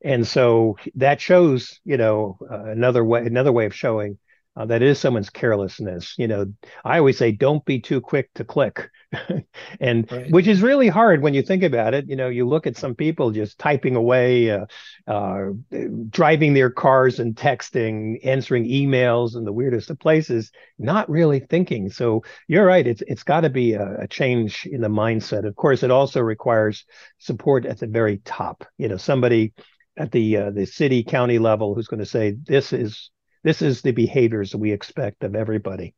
And 0.03 0.27
so 0.27 0.77
that 0.95 1.21
shows, 1.21 1.79
you 1.85 1.95
know, 1.95 2.37
uh, 2.51 2.65
another 2.65 3.05
way 3.05 3.25
another 3.25 3.53
way 3.53 3.65
of 3.65 3.73
showing 3.73 4.17
uh, 4.57 4.65
that 4.65 4.81
is 4.81 4.99
someone's 4.99 5.29
carelessness. 5.29 6.15
You 6.17 6.27
know, 6.27 6.45
I 6.83 6.97
always 6.97 7.17
say, 7.17 7.31
don't 7.31 7.63
be 7.63 7.79
too 7.79 8.01
quick 8.01 8.33
to 8.35 8.43
click, 8.43 8.89
and 9.79 10.11
right. 10.11 10.29
which 10.29 10.47
is 10.47 10.61
really 10.61 10.89
hard 10.89 11.21
when 11.21 11.33
you 11.33 11.41
think 11.41 11.63
about 11.63 11.93
it. 11.93 12.09
You 12.09 12.17
know, 12.17 12.27
you 12.27 12.45
look 12.45 12.67
at 12.67 12.75
some 12.75 12.93
people 12.93 13.31
just 13.31 13.57
typing 13.57 13.95
away, 13.95 14.51
uh, 14.51 14.65
uh, 15.07 15.51
driving 16.09 16.53
their 16.53 16.69
cars 16.69 17.19
and 17.19 17.33
texting, 17.33 18.19
answering 18.25 18.65
emails 18.65 19.37
in 19.37 19.45
the 19.45 19.53
weirdest 19.53 19.89
of 19.89 19.99
places, 19.99 20.51
not 20.77 21.09
really 21.09 21.39
thinking. 21.39 21.89
So 21.89 22.23
you're 22.47 22.65
right. 22.65 22.85
It's 22.85 23.01
it's 23.07 23.23
got 23.23 23.41
to 23.41 23.49
be 23.49 23.73
a, 23.73 24.01
a 24.01 24.07
change 24.07 24.65
in 24.65 24.81
the 24.81 24.89
mindset. 24.89 25.47
Of 25.47 25.55
course, 25.55 25.81
it 25.81 25.91
also 25.91 26.19
requires 26.19 26.83
support 27.19 27.65
at 27.65 27.79
the 27.79 27.87
very 27.87 28.17
top. 28.25 28.65
You 28.77 28.89
know, 28.89 28.97
somebody 28.97 29.53
at 29.95 30.11
the 30.11 30.35
uh, 30.35 30.51
the 30.51 30.65
city 30.65 31.03
county 31.03 31.39
level 31.39 31.73
who's 31.73 31.87
going 31.87 31.99
to 32.01 32.05
say 32.05 32.31
this 32.31 32.73
is 32.73 33.11
this 33.43 33.61
is 33.61 33.81
the 33.81 33.91
behaviors 33.91 34.51
that 34.51 34.57
we 34.57 34.71
expect 34.71 35.23
of 35.23 35.35
everybody. 35.35 35.93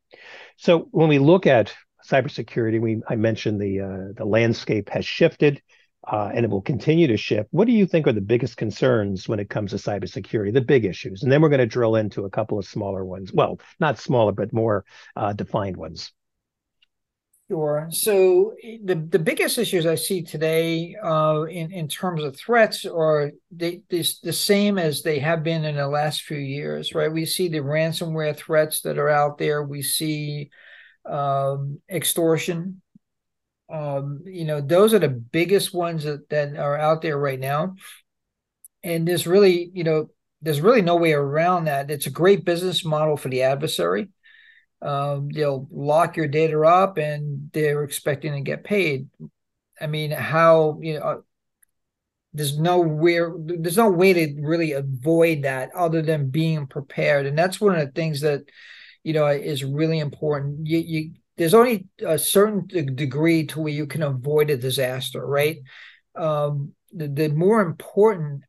So 0.58 0.88
when 0.92 1.10
we 1.10 1.20
look 1.20 1.48
at 1.48 1.74
cybersecurity, 2.06 2.82
we 2.82 3.02
I 3.08 3.16
mentioned 3.16 3.60
the 3.60 3.82
uh, 3.82 4.14
the 4.16 4.26
landscape 4.26 4.90
has 4.90 5.06
shifted. 5.06 5.62
Uh, 6.06 6.30
and 6.34 6.44
it 6.44 6.52
will 6.52 6.62
continue 6.62 7.08
to 7.08 7.16
shift. 7.16 7.48
What 7.52 7.66
do 7.66 7.72
you 7.72 7.86
think 7.86 8.08
are 8.08 8.12
the 8.12 8.20
biggest 8.20 8.58
concerns 8.58 9.30
when 9.30 9.40
it 9.40 9.50
comes 9.50 9.72
to 9.72 9.78
cybersecurity, 9.78 10.54
the 10.54 10.60
big 10.60 10.84
issues? 10.84 11.24
And 11.24 11.32
then 11.32 11.42
we're 11.42 11.48
going 11.48 11.60
to 11.60 11.66
drill 11.66 11.96
into 11.96 12.26
a 12.26 12.30
couple 12.30 12.60
of 12.60 12.66
smaller 12.66 13.06
ones. 13.06 13.32
Well, 13.34 13.58
not 13.80 14.00
smaller, 14.00 14.34
but 14.34 14.52
more 14.52 14.84
uh, 15.16 15.32
defined 15.32 15.78
ones. 15.78 16.12
Sure. 17.50 17.88
So 17.92 18.54
the 18.84 18.96
the 18.96 19.20
biggest 19.20 19.58
issues 19.58 19.86
I 19.86 19.96
see 19.96 20.24
today 20.24 20.96
uh, 21.04 21.44
in 21.44 21.72
in 21.72 21.88
terms 21.90 22.24
of 22.24 22.38
threats 22.38 22.86
are 22.86 23.32
they, 23.52 23.82
they 23.90 24.04
the 24.24 24.32
same 24.34 24.78
as 24.80 25.02
they 25.04 25.20
have 25.20 25.44
been 25.44 25.66
in 25.66 25.76
the 25.76 25.88
last 25.88 26.22
few 26.22 26.38
years, 26.38 26.96
right? 26.96 27.12
We 27.12 27.26
see 27.26 27.50
the 27.50 27.60
ransomware 27.60 28.36
threats 28.36 28.82
that 28.82 28.98
are 28.98 29.10
out 29.10 29.38
there. 29.38 29.62
We 29.62 29.82
see 29.82 30.52
um, 31.10 31.82
extortion. 31.90 32.82
Um, 33.72 34.22
you 34.26 34.46
know, 34.46 34.62
those 34.62 34.94
are 34.94 35.00
the 35.00 35.10
biggest 35.10 35.74
ones 35.74 36.04
that, 36.06 36.30
that 36.30 36.58
are 36.58 36.78
out 36.78 37.02
there 37.02 37.18
right 37.18 37.40
now. 37.40 37.76
And 38.84 39.08
there's 39.08 39.28
really, 39.28 39.72
you 39.74 39.84
know, 39.84 40.10
there's 40.42 40.62
really 40.62 40.82
no 40.82 40.96
way 40.98 41.14
around 41.14 41.66
that. 41.66 41.90
It's 41.90 42.08
a 42.08 42.12
great 42.12 42.44
business 42.46 42.84
model 42.84 43.16
for 43.16 43.30
the 43.30 43.44
adversary 43.44 44.10
um, 44.84 45.30
they'll 45.30 45.68
lock 45.72 46.18
your 46.18 46.28
data 46.28 46.60
up 46.62 46.98
and 46.98 47.50
they're 47.54 47.84
expecting 47.84 48.34
to 48.34 48.42
get 48.42 48.64
paid. 48.64 49.10
I 49.80 49.88
mean, 49.88 50.12
how 50.12 50.80
you 50.82 51.00
know? 51.00 51.24
There's 52.36 52.58
no 52.58 52.80
where 52.80 53.32
there's 53.38 53.78
no 53.78 53.90
way 53.90 54.14
to 54.14 54.42
really 54.42 54.72
avoid 54.72 55.44
that 55.44 55.70
other 55.76 56.02
than 56.02 56.32
being 56.32 56.66
prepared, 56.68 57.28
and 57.28 57.38
that's 57.38 57.62
one 57.62 57.76
of 57.76 57.86
the 57.86 57.92
things 57.92 58.22
that 58.22 58.44
you 59.04 59.14
know 59.14 59.28
is 59.28 59.64
really 59.64 60.00
important. 60.00 60.66
You, 60.66 60.80
you 60.80 61.12
there's 61.38 61.54
only 61.54 61.88
a 62.06 62.18
certain 62.18 62.68
degree 62.96 63.46
to 63.48 63.62
where 63.62 63.74
you 63.74 63.86
can 63.86 64.04
avoid 64.04 64.50
a 64.50 64.58
disaster, 64.58 65.26
right? 65.26 65.60
Um, 66.16 66.74
the, 66.92 67.08
the 67.08 67.30
more 67.30 67.62
important 67.62 68.44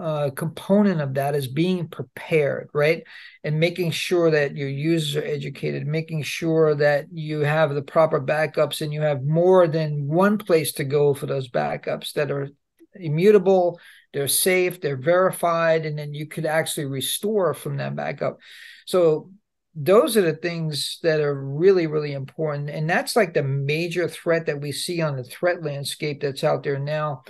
uh, 0.00 0.30
component 0.30 1.00
of 1.00 1.14
that 1.14 1.34
is 1.34 1.48
being 1.48 1.86
prepared, 1.86 2.70
right? 2.72 3.02
And 3.44 3.60
making 3.60 3.90
sure 3.90 4.30
that 4.30 4.56
your 4.56 4.68
users 4.68 5.16
are 5.16 5.26
educated, 5.26 5.86
making 5.86 6.22
sure 6.22 6.74
that 6.76 7.06
you 7.12 7.40
have 7.40 7.74
the 7.74 7.82
proper 7.82 8.20
backups 8.20 8.80
and 8.80 8.92
you 8.92 9.02
have 9.02 9.22
more 9.22 9.68
than 9.68 10.06
one 10.06 10.38
place 10.38 10.72
to 10.74 10.84
go 10.84 11.12
for 11.12 11.26
those 11.26 11.50
backups 11.50 12.14
that 12.14 12.30
are 12.30 12.48
immutable, 12.94 13.78
they're 14.12 14.28
safe, 14.28 14.80
they're 14.80 14.96
verified, 14.96 15.84
and 15.84 15.98
then 15.98 16.14
you 16.14 16.26
could 16.26 16.46
actually 16.46 16.86
restore 16.86 17.52
from 17.52 17.76
that 17.76 17.94
backup. 17.94 18.38
So 18.86 19.30
those 19.74 20.16
are 20.16 20.22
the 20.22 20.34
things 20.34 20.98
that 21.02 21.20
are 21.20 21.34
really 21.34 21.86
really 21.86 22.12
important 22.12 22.68
and 22.68 22.90
that's 22.90 23.16
like 23.16 23.32
the 23.32 23.42
major 23.42 24.06
threat 24.06 24.44
that 24.44 24.60
we 24.60 24.70
see 24.70 25.00
on 25.00 25.16
the 25.16 25.24
threat 25.24 25.62
landscape 25.62 26.20
that's 26.20 26.44
out 26.44 26.62
there 26.62 26.78
now 26.78 27.22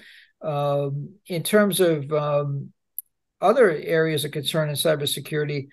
um, 0.43 1.15
in 1.27 1.43
terms 1.43 1.81
of 1.81 2.13
um, 2.13 2.73
other 3.41 3.71
areas 3.71 4.25
of 4.25 4.31
concern 4.31 4.69
in 4.69 4.75
cybersecurity, 4.75 5.69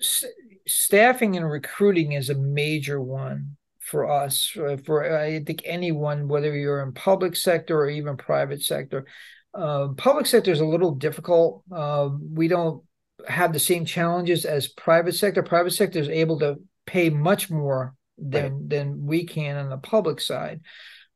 s- 0.00 0.24
staffing 0.66 1.36
and 1.36 1.50
recruiting 1.50 2.12
is 2.12 2.30
a 2.30 2.34
major 2.34 3.00
one 3.00 3.56
for 3.80 4.10
us. 4.10 4.46
For, 4.46 4.76
for 4.78 5.18
I 5.18 5.42
think 5.44 5.62
anyone, 5.64 6.28
whether 6.28 6.54
you're 6.56 6.82
in 6.82 6.92
public 6.92 7.36
sector 7.36 7.78
or 7.78 7.90
even 7.90 8.16
private 8.16 8.62
sector, 8.62 9.06
uh, 9.54 9.88
public 9.96 10.26
sector 10.26 10.50
is 10.50 10.60
a 10.60 10.66
little 10.66 10.94
difficult. 10.94 11.62
Uh, 11.70 12.10
we 12.32 12.48
don't 12.48 12.82
have 13.28 13.52
the 13.52 13.58
same 13.58 13.84
challenges 13.84 14.44
as 14.44 14.68
private 14.68 15.14
sector. 15.14 15.42
Private 15.42 15.72
sector 15.72 15.98
is 15.98 16.08
able 16.08 16.38
to 16.40 16.56
pay 16.86 17.10
much 17.10 17.50
more 17.50 17.94
than 18.18 18.52
right. 18.52 18.68
than 18.68 19.06
we 19.06 19.24
can 19.24 19.56
on 19.56 19.70
the 19.70 19.78
public 19.78 20.20
side. 20.20 20.60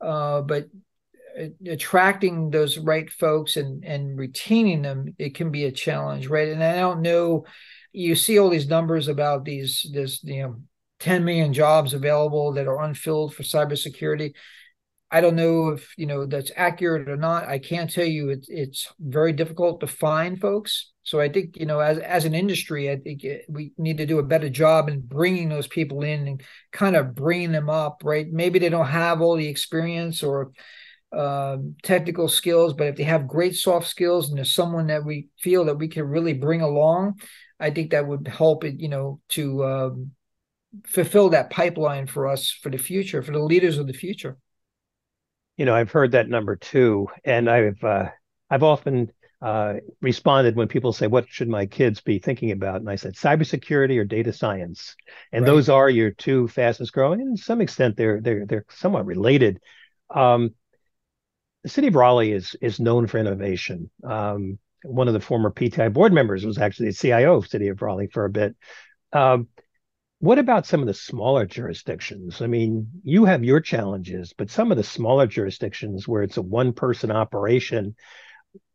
Uh, 0.01 0.43
but 0.43 0.69
attracting 1.67 2.51
those 2.51 2.79
right 2.79 3.11
folks 3.11 3.57
and 3.57 3.85
and 3.85 4.19
retaining 4.19 4.83
them 4.83 5.15
it 5.19 5.35
can 5.35 5.51
be 5.51 5.65
a 5.65 5.73
challenge 5.73 6.29
right? 6.29 6.49
And 6.49 6.63
i 6.63 6.77
don't 6.77 7.03
know 7.03 7.45
you 7.93 8.15
see 8.15 8.39
all 8.39 8.51
these 8.51 8.69
numbers 8.69 9.09
about 9.09 9.45
these 9.45 9.87
this 9.93 10.23
you 10.25 10.43
know 10.43 10.57
10 11.01 11.25
million 11.25 11.53
jobs 11.53 11.95
available 11.95 12.53
that 12.53 12.67
are 12.67 12.83
unfilled 12.83 13.35
for 13.35 13.43
cybersecurity. 13.43 14.35
I 15.11 15.21
don't 15.21 15.37
know 15.37 15.71
if 15.71 15.95
you 15.97 16.07
know 16.07 16.27
that's 16.27 16.53
accurate 16.55 17.09
or 17.09 17.17
not. 17.17 17.49
I 17.49 17.59
can't 17.59 17.91
tell 17.91 18.05
you 18.05 18.29
it's 18.29 18.49
it's 18.51 18.93
very 19.01 19.33
difficult 19.33 19.81
to 19.81 19.87
find 19.87 20.39
folks. 20.39 20.93
So 21.03 21.19
i 21.19 21.31
think 21.31 21.57
you 21.57 21.65
know 21.65 21.81
as 21.81 21.99
as 21.99 22.27
an 22.27 22.35
industry 22.35 22.91
i 22.91 22.97
think 22.97 23.25
we 23.49 23.73
need 23.79 23.97
to 23.97 24.05
do 24.05 24.19
a 24.19 24.23
better 24.23 24.51
job 24.51 24.91
in 24.91 25.01
bringing 25.01 25.49
those 25.49 25.67
people 25.67 26.03
in 26.03 26.29
and 26.29 26.43
kind 26.71 26.97
of 26.97 27.15
bringing 27.15 27.53
them 27.53 27.71
up 27.71 28.03
right? 28.05 28.31
Maybe 28.31 28.59
they 28.59 28.69
don't 28.69 28.87
have 28.87 29.23
all 29.23 29.37
the 29.37 29.49
experience 29.49 30.23
or 30.23 30.53
um, 31.13 31.77
technical 31.83 32.29
skills, 32.29 32.75
but 32.75 32.89
if 32.89 32.97
they 32.97 33.05
have 33.05 33.27
great 33.27 33.55
soft 33.55 33.87
skills 33.87 34.29
and 34.29 34.39
there's 34.39 34.55
someone 34.55 34.89
that 34.89 35.05
we 35.05 35.29
feel 35.41 35.65
that 35.67 35.79
we 35.79 35.89
can 35.89 36.05
really 36.05 36.35
bring 36.35 36.61
along, 36.61 37.21
I 37.59 37.71
think 37.71 37.91
that 37.91 38.07
would 38.07 38.29
help 38.29 38.65
it, 38.65 38.79
you 38.79 38.89
know, 38.89 39.21
to 39.31 39.65
um, 39.65 40.11
fulfill 40.87 41.31
that 41.31 41.51
pipeline 41.51 42.07
for 42.07 42.27
us 42.29 42.51
for 42.51 42.71
the 42.71 42.79
future, 42.79 43.23
for 43.23 43.33
the 43.33 43.39
leaders 43.39 43.79
of 43.79 43.87
the 43.87 43.93
future. 43.93 44.37
You 45.57 45.65
know, 45.65 45.75
I've 45.75 45.91
heard 45.91 46.13
that 46.13 46.29
number 46.29 46.57
too, 46.57 47.09
and 47.25 47.51
I've 47.51 47.83
uh, 47.83 48.11
I've 48.49 48.63
often 48.63 49.11
uh, 49.41 49.75
responded 50.01 50.57
when 50.57 50.69
people 50.69 50.93
say, 50.93 51.07
"What 51.07 51.27
should 51.29 51.49
my 51.49 51.67
kids 51.67 52.01
be 52.01 52.19
thinking 52.19 52.53
about?" 52.53 52.77
And 52.77 52.89
I 52.89 52.97
said, 52.97 53.15
"Cybersecurity 53.15 53.99
or 53.99 54.05
data 54.05 54.33
science," 54.33 54.95
and 55.33 55.43
right. 55.43 55.51
those 55.51 55.69
are 55.69 55.91
your 55.91 56.11
two 56.13 56.49
fastest 56.49 56.93
growing. 56.93 57.21
And 57.21 57.37
to 57.37 57.43
some 57.43 57.61
extent, 57.61 57.97
they're 57.97 58.21
they're 58.21 58.47
they're 58.47 58.67
somewhat 58.69 59.07
related. 59.07 59.61
Um, 60.11 60.55
the 61.63 61.69
city 61.69 61.89
of 61.89 61.95
Raleigh 61.95 62.33
is 62.33 62.57
is 62.61 62.81
known 62.81 63.07
for 63.07 63.19
innovation. 63.19 63.91
Um, 64.05 64.59
one 64.85 65.09
of 65.09 65.15
the 65.15 65.21
former 65.21 65.51
PTI 65.51 65.93
board 65.93 66.13
members 66.13 66.47
was 66.47 66.59
actually 66.59 66.89
the 66.89 66.95
CIO 66.95 67.37
of 67.37 67.49
City 67.49 67.69
of 67.69 67.83
Raleigh 67.83 68.09
for 68.13 68.25
a 68.25 68.31
bit. 68.31 68.57
Um, 69.13 69.49
what 70.21 70.39
about 70.39 70.67
some 70.67 70.81
of 70.81 70.87
the 70.87 70.95
smaller 70.95 71.47
jurisdictions? 71.47 72.43
I 72.43 72.49
mean, 72.49 72.89
you 73.05 73.25
have 73.25 73.45
your 73.45 73.61
challenges, 73.61 74.33
but 74.37 74.51
some 74.51 74.71
of 74.71 74.77
the 74.77 74.85
smaller 74.85 75.27
jurisdictions 75.27 76.09
where 76.09 76.23
it's 76.23 76.37
a 76.37 76.43
one 76.43 76.73
person 76.73 77.11
operation, 77.11 77.95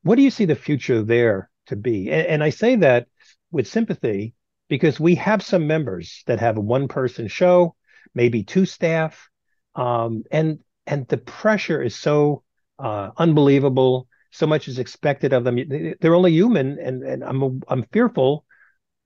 what 0.04 0.16
do 0.16 0.22
you 0.22 0.30
see 0.30 0.46
the 0.46 0.56
future 0.56 1.04
there 1.04 1.50
to 1.68 1.76
be? 1.76 2.10
And, 2.10 2.28
and 2.28 2.44
I 2.44 2.50
say 2.50 2.78
that 2.78 3.08
with 3.52 3.68
sympathy 3.68 4.36
because 4.70 5.00
we 5.00 5.16
have 5.16 5.42
some 5.42 5.68
members 5.68 6.24
that 6.28 6.40
have 6.40 6.58
a 6.58 6.62
one 6.62 6.88
person 6.88 7.28
show, 7.28 7.76
maybe 8.16 8.44
two 8.44 8.66
staff, 8.66 9.30
um, 9.76 10.24
and 10.32 10.60
and 10.88 11.08
the 11.08 11.18
pressure 11.18 11.82
is 11.82 11.96
so 11.96 12.44
uh, 12.84 13.12
unbelievable. 13.18 14.08
So 14.32 14.46
much 14.48 14.68
is 14.68 14.80
expected 14.80 15.32
of 15.32 15.44
them. 15.44 15.58
They're 16.02 16.16
only 16.16 16.34
human, 16.34 16.80
and 16.80 17.04
and 17.04 17.24
I'm 17.24 17.62
I'm 17.68 17.84
fearful, 17.94 18.46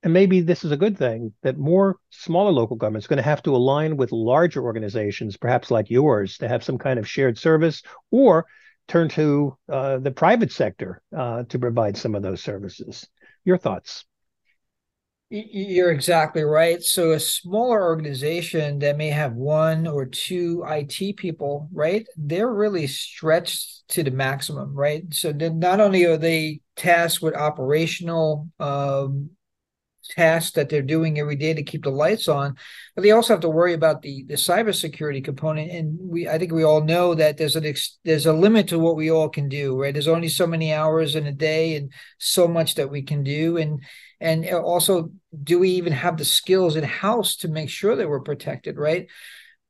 and 0.02 0.12
maybe 0.12 0.40
this 0.40 0.64
is 0.64 0.72
a 0.72 0.76
good 0.76 0.96
thing 0.96 1.32
that 1.42 1.58
more 1.58 1.98
smaller 2.10 2.50
local 2.50 2.76
governments 2.76 3.06
are 3.06 3.10
going 3.10 3.18
to 3.24 3.30
have 3.30 3.42
to 3.42 3.54
align 3.54 3.96
with 3.96 4.10
larger 4.10 4.62
organizations, 4.62 5.36
perhaps 5.36 5.70
like 5.70 5.90
yours, 5.90 6.38
to 6.38 6.48
have 6.48 6.64
some 6.64 6.78
kind 6.78 6.98
of 6.98 7.08
shared 7.08 7.38
service, 7.38 7.82
or 8.10 8.46
turn 8.88 9.08
to 9.10 9.56
uh, 9.68 9.98
the 9.98 10.10
private 10.10 10.50
sector 10.50 11.02
uh, 11.14 11.44
to 11.44 11.58
provide 11.58 11.96
some 11.96 12.14
of 12.14 12.22
those 12.22 12.42
services. 12.42 13.06
Your 13.44 13.58
thoughts? 13.58 14.04
You're 15.30 15.90
exactly 15.92 16.42
right. 16.42 16.82
So 16.82 17.12
a 17.12 17.20
smaller 17.20 17.82
organization 17.84 18.78
that 18.78 18.96
may 18.96 19.08
have 19.10 19.34
one 19.34 19.86
or 19.86 20.06
two 20.06 20.64
IT 20.66 21.12
people, 21.12 21.68
right? 21.70 22.06
They're 22.16 22.50
really 22.52 22.86
stretched 22.86 23.86
to 23.88 24.02
the 24.02 24.10
maximum, 24.10 24.72
right? 24.74 25.02
So 25.12 25.30
not 25.32 25.80
only 25.80 26.04
are 26.06 26.16
they 26.16 26.60
tasked 26.76 27.20
with 27.20 27.36
operational 27.36 28.48
um, 28.58 29.30
tasks 30.10 30.52
that 30.52 30.68
they're 30.68 30.82
doing 30.82 31.18
every 31.18 31.36
day 31.36 31.54
to 31.54 31.62
keep 31.62 31.84
the 31.84 31.90
lights 31.90 32.28
on, 32.28 32.56
but 32.96 33.02
they 33.02 33.10
also 33.10 33.34
have 33.34 33.40
to 33.42 33.50
worry 33.50 33.74
about 33.74 34.02
the 34.02 34.24
the 34.28 34.34
cybersecurity 34.34 35.24
component. 35.24 35.70
And 35.70 35.98
we, 36.00 36.28
I 36.28 36.38
think 36.38 36.52
we 36.52 36.64
all 36.64 36.82
know 36.82 37.14
that 37.14 37.36
there's 37.36 37.56
an 37.56 37.66
ex, 37.66 37.98
there's 38.04 38.26
a 38.26 38.32
limit 38.32 38.68
to 38.68 38.78
what 38.78 38.96
we 38.96 39.10
all 39.10 39.28
can 39.28 39.48
do, 39.48 39.80
right? 39.80 39.92
There's 39.92 40.08
only 40.08 40.28
so 40.28 40.46
many 40.46 40.72
hours 40.72 41.16
in 41.16 41.26
a 41.26 41.32
day, 41.32 41.76
and 41.76 41.92
so 42.18 42.48
much 42.48 42.76
that 42.76 42.90
we 42.90 43.02
can 43.02 43.22
do, 43.22 43.58
and 43.58 43.82
and 44.20 44.48
also 44.48 45.10
do 45.44 45.58
we 45.58 45.70
even 45.70 45.92
have 45.92 46.16
the 46.16 46.24
skills 46.24 46.76
in 46.76 46.84
house 46.84 47.36
to 47.36 47.48
make 47.48 47.70
sure 47.70 47.96
that 47.96 48.08
we're 48.08 48.20
protected 48.20 48.76
right? 48.76 49.08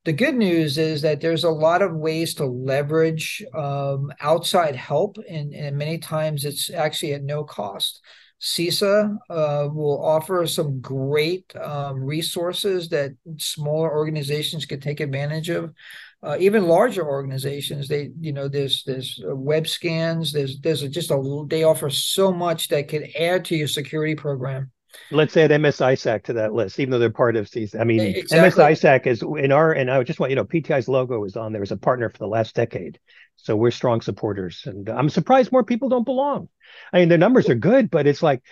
The 0.05 0.13
good 0.13 0.37
news 0.37 0.79
is 0.79 1.03
that 1.03 1.21
there's 1.21 1.45
a 1.45 1.51
lot 1.51 1.83
of 1.83 1.95
ways 1.95 2.35
to 2.35 2.47
leverage 2.47 3.45
um, 3.55 4.11
outside 4.21 4.75
help 4.75 5.19
and, 5.29 5.53
and, 5.53 5.77
many 5.77 5.99
times 5.99 6.45
it's 6.45 6.71
actually 6.71 7.13
at 7.13 7.23
no 7.23 7.45
cost. 7.45 8.01
CISA 8.41 9.19
uh, 9.29 9.69
will 9.71 10.03
offer 10.03 10.47
some 10.47 10.81
great 10.81 11.55
um, 11.57 12.03
resources 12.03 12.89
that 12.91 13.11
smaller 13.37 13.93
organizations 13.93 14.65
can 14.65 14.81
take 14.81 15.01
advantage 15.01 15.51
of 15.51 15.75
uh, 16.23 16.37
even 16.41 16.67
larger 16.67 17.07
organizations 17.07 17.89
they 17.89 18.11
you 18.19 18.33
know 18.33 18.49
there's 18.49 18.83
there's 18.85 19.23
uh, 19.29 19.35
web 19.35 19.67
scans 19.67 20.33
there's 20.33 20.61
there's 20.61 20.83
a, 20.83 20.89
just 20.89 21.11
a 21.11 21.47
they 21.49 21.63
offer 21.63 21.91
so 21.91 22.33
much 22.33 22.69
that 22.69 22.89
can 22.89 23.07
add 23.19 23.45
to 23.45 23.57
your 23.57 23.69
security 23.69 24.15
program 24.15 24.71
let's 25.11 25.37
add 25.37 25.51
MS 25.51 25.79
ISAC 25.79 26.25
to 26.25 26.33
that 26.35 26.53
list, 26.53 26.79
even 26.81 26.91
though 26.91 26.99
they're 26.99 27.11
part 27.11 27.37
of 27.37 27.47
CISA. 27.47 27.81
I 27.81 27.85
mean, 27.85 28.01
exactly. 28.01 28.65
MS 28.65 28.81
ISAC 28.81 29.07
is 29.07 29.23
in 29.23 29.53
our, 29.53 29.73
and 29.73 29.91
I 29.91 30.03
just 30.03 30.21
want 30.21 30.31
you 30.31 30.37
know, 30.37 30.45
PTI's 30.45 30.89
logo 30.89 31.25
is 31.25 31.37
on 31.37 31.53
there 31.53 31.63
as 31.63 31.71
a 31.71 31.77
partner 31.77 32.09
for 32.09 32.19
the 32.19 32.27
last 32.27 32.55
decade. 32.55 32.99
So 33.37 33.57
we're 33.57 33.71
strong 33.71 34.01
supporters. 34.01 34.63
And 34.67 34.89
I'm 34.89 35.09
surprised 35.09 35.53
more 35.53 35.65
people 35.65 35.89
don't 35.89 36.05
belong. 36.05 36.49
I 36.93 36.99
mean, 36.99 37.09
their 37.09 37.19
numbers 37.19 37.49
are 37.49 37.55
good, 37.55 37.91
but 37.91 38.07
it's 38.07 38.23
like, 38.23 38.43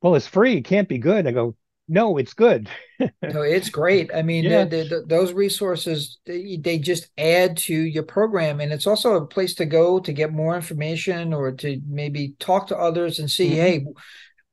well, 0.00 0.14
it's 0.14 0.26
free. 0.26 0.56
It 0.56 0.64
can't 0.64 0.88
be 0.88 0.98
good. 0.98 1.26
I 1.26 1.32
go, 1.32 1.56
no, 1.88 2.16
it's 2.16 2.34
good. 2.34 2.68
no, 3.00 3.42
it's 3.42 3.68
great. 3.68 4.10
I 4.14 4.22
mean, 4.22 4.44
yeah. 4.44 4.64
the, 4.64 4.84
the, 4.84 5.04
those 5.06 5.32
resources 5.32 6.18
they, 6.24 6.56
they, 6.56 6.78
just 6.78 7.08
add 7.18 7.56
to 7.58 7.74
your 7.74 8.04
program, 8.04 8.60
and 8.60 8.72
it's 8.72 8.86
also 8.86 9.14
a 9.14 9.26
place 9.26 9.54
to 9.56 9.66
go 9.66 10.00
to 10.00 10.12
get 10.12 10.32
more 10.32 10.56
information 10.56 11.34
or 11.34 11.52
to 11.52 11.80
maybe 11.86 12.34
talk 12.38 12.68
to 12.68 12.78
others 12.78 13.18
and 13.18 13.30
see, 13.30 13.50
mm-hmm. 13.50 13.56
hey, 13.56 13.86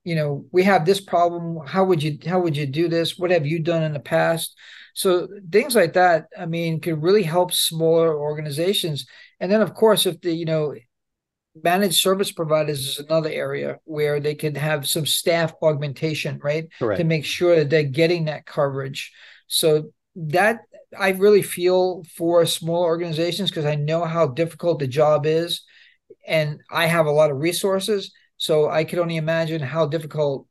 you 0.04 0.16
know, 0.16 0.46
we 0.52 0.64
have 0.64 0.86
this 0.86 1.00
problem. 1.00 1.66
How 1.66 1.86
would 1.86 2.04
you 2.04 2.18
how 2.26 2.40
would 2.40 2.58
you 2.58 2.66
do 2.66 2.88
this? 2.88 3.18
What 3.18 3.32
have 3.32 3.46
you 3.46 3.60
done 3.60 3.84
in 3.84 3.94
the 3.94 4.00
past? 4.00 4.58
So 4.94 5.28
things 5.52 5.76
like 5.76 5.94
that, 5.94 6.28
I 6.38 6.48
mean, 6.48 6.82
can 6.82 7.00
really 7.00 7.24
help 7.24 7.54
smaller 7.54 8.14
organizations. 8.18 9.06
And 9.40 9.52
then, 9.52 9.62
of 9.62 9.74
course, 9.74 10.06
if 10.06 10.20
the 10.22 10.34
you 10.34 10.46
know 10.46 10.74
managed 11.56 11.96
service 11.96 12.32
providers 12.32 12.88
is 12.88 13.00
another 13.00 13.30
area 13.30 13.80
where 13.84 14.20
they 14.20 14.36
can 14.36 14.56
have 14.56 14.88
some 14.88 15.06
staff 15.06 15.54
augmentation, 15.62 16.40
right? 16.42 16.68
Correct. 16.80 17.00
To 17.00 17.04
make 17.04 17.26
sure 17.26 17.58
that 17.58 17.70
they're 17.70 17.84
getting 17.84 18.26
that 18.26 18.46
coverage. 18.46 19.12
So 19.48 19.92
that 20.16 20.62
I 20.98 21.10
really 21.10 21.42
feel 21.42 22.04
for 22.16 22.46
small 22.46 22.84
organizations 22.84 23.50
because 23.50 23.66
I 23.66 23.76
know 23.76 24.06
how 24.06 24.28
difficult 24.28 24.80
the 24.80 24.88
job 24.88 25.26
is. 25.26 25.64
And 26.28 26.62
I 26.70 26.86
have 26.86 27.06
a 27.06 27.12
lot 27.12 27.32
of 27.32 27.38
resources. 27.38 28.12
So 28.38 28.70
I 28.70 28.84
could 28.84 29.00
only 29.00 29.18
imagine 29.18 29.62
how 29.62 29.88
difficult, 29.88 30.48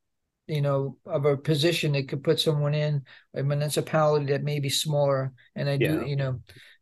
you 0.47 0.61
know, 0.61 0.97
of 1.07 1.25
a 1.25 1.37
position 1.37 1.95
it 1.95 2.09
could 2.09 2.23
put 2.23 2.41
someone 2.41 2.75
in 2.75 3.03
a 3.35 3.43
municipality 3.43 4.27
that 4.27 4.43
may 4.43 4.61
be 4.61 4.69
smaller. 4.69 5.33
And 5.55 5.69
I 5.69 5.79
yeah. 5.81 5.97
do, 5.97 6.07
you 6.07 6.17
know, 6.17 6.41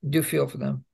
do 0.08 0.22
feel 0.22 0.48
for 0.48 0.58
them. 0.58 0.84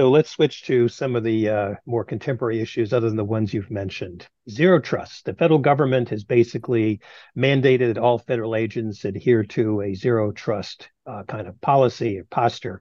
So 0.00 0.08
let's 0.08 0.30
switch 0.30 0.62
to 0.62 0.88
some 0.88 1.14
of 1.14 1.24
the 1.24 1.50
uh, 1.50 1.74
more 1.84 2.06
contemporary 2.06 2.62
issues 2.62 2.94
other 2.94 3.06
than 3.06 3.18
the 3.18 3.22
ones 3.22 3.52
you've 3.52 3.70
mentioned. 3.70 4.26
Zero 4.48 4.80
trust. 4.80 5.26
The 5.26 5.34
federal 5.34 5.58
government 5.58 6.08
has 6.08 6.24
basically 6.24 7.00
mandated 7.36 7.98
all 7.98 8.16
federal 8.18 8.56
agents 8.56 9.04
adhere 9.04 9.44
to 9.44 9.82
a 9.82 9.92
zero 9.92 10.32
trust 10.32 10.88
uh, 11.06 11.24
kind 11.24 11.46
of 11.46 11.60
policy 11.60 12.18
or 12.18 12.24
posture. 12.30 12.80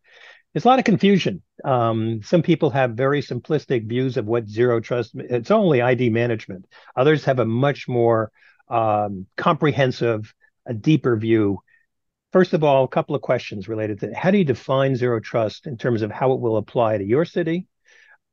There's 0.53 0.63
a 0.63 0.69
lot 0.69 0.79
of 0.79 0.85
confusion. 0.85 1.43
Um, 1.65 2.21
some 2.23 2.41
people 2.41 2.69
have 2.69 2.91
very 2.91 3.21
simplistic 3.21 3.85
views 3.85 4.15
of 4.15 4.25
what 4.25 4.47
zero 4.47 4.79
trust. 4.79 5.11
It's 5.15 5.51
only 5.51 5.81
ID 5.81 6.11
management. 6.11 6.67
Others 6.95 7.25
have 7.25 7.39
a 7.39 7.45
much 7.45 7.89
more 7.89 8.31
um, 8.69 9.25
comprehensive, 9.35 10.33
a 10.65 10.73
deeper 10.73 11.17
view 11.17 11.59
First 12.31 12.53
of 12.53 12.63
all, 12.63 12.83
a 12.83 12.87
couple 12.87 13.15
of 13.15 13.21
questions 13.21 13.67
related 13.67 13.99
to 14.01 14.13
how 14.13 14.29
do 14.29 14.37
you 14.37 14.43
define 14.43 14.95
zero 14.95 15.19
trust 15.19 15.65
in 15.65 15.77
terms 15.77 16.01
of 16.01 16.11
how 16.11 16.31
it 16.33 16.39
will 16.39 16.57
apply 16.57 16.97
to 16.97 17.03
your 17.03 17.25
city? 17.25 17.67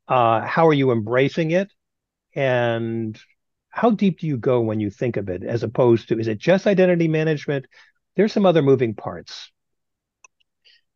Uh, 0.06 0.42
how 0.42 0.68
are 0.68 0.74
you 0.74 0.92
embracing 0.92 1.52
it? 1.52 1.72
And 2.34 3.18
how 3.70 3.90
deep 3.90 4.20
do 4.20 4.26
you 4.26 4.36
go 4.36 4.60
when 4.60 4.80
you 4.80 4.90
think 4.90 5.16
of 5.16 5.28
it 5.28 5.42
as 5.42 5.62
opposed 5.62 6.08
to 6.08 6.18
is 6.18 6.28
it 6.28 6.38
just 6.38 6.66
identity 6.66 7.08
management? 7.08 7.66
There's 8.16 8.32
some 8.32 8.46
other 8.46 8.62
moving 8.62 8.94
parts. 8.94 9.50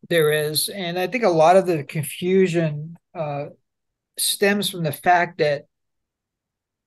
There 0.09 0.31
is. 0.31 0.69
And 0.69 0.97
I 0.97 1.07
think 1.07 1.23
a 1.23 1.29
lot 1.29 1.55
of 1.55 1.65
the 1.65 1.83
confusion 1.83 2.97
uh, 3.13 3.45
stems 4.17 4.69
from 4.69 4.83
the 4.83 4.91
fact 4.91 5.39
that 5.39 5.65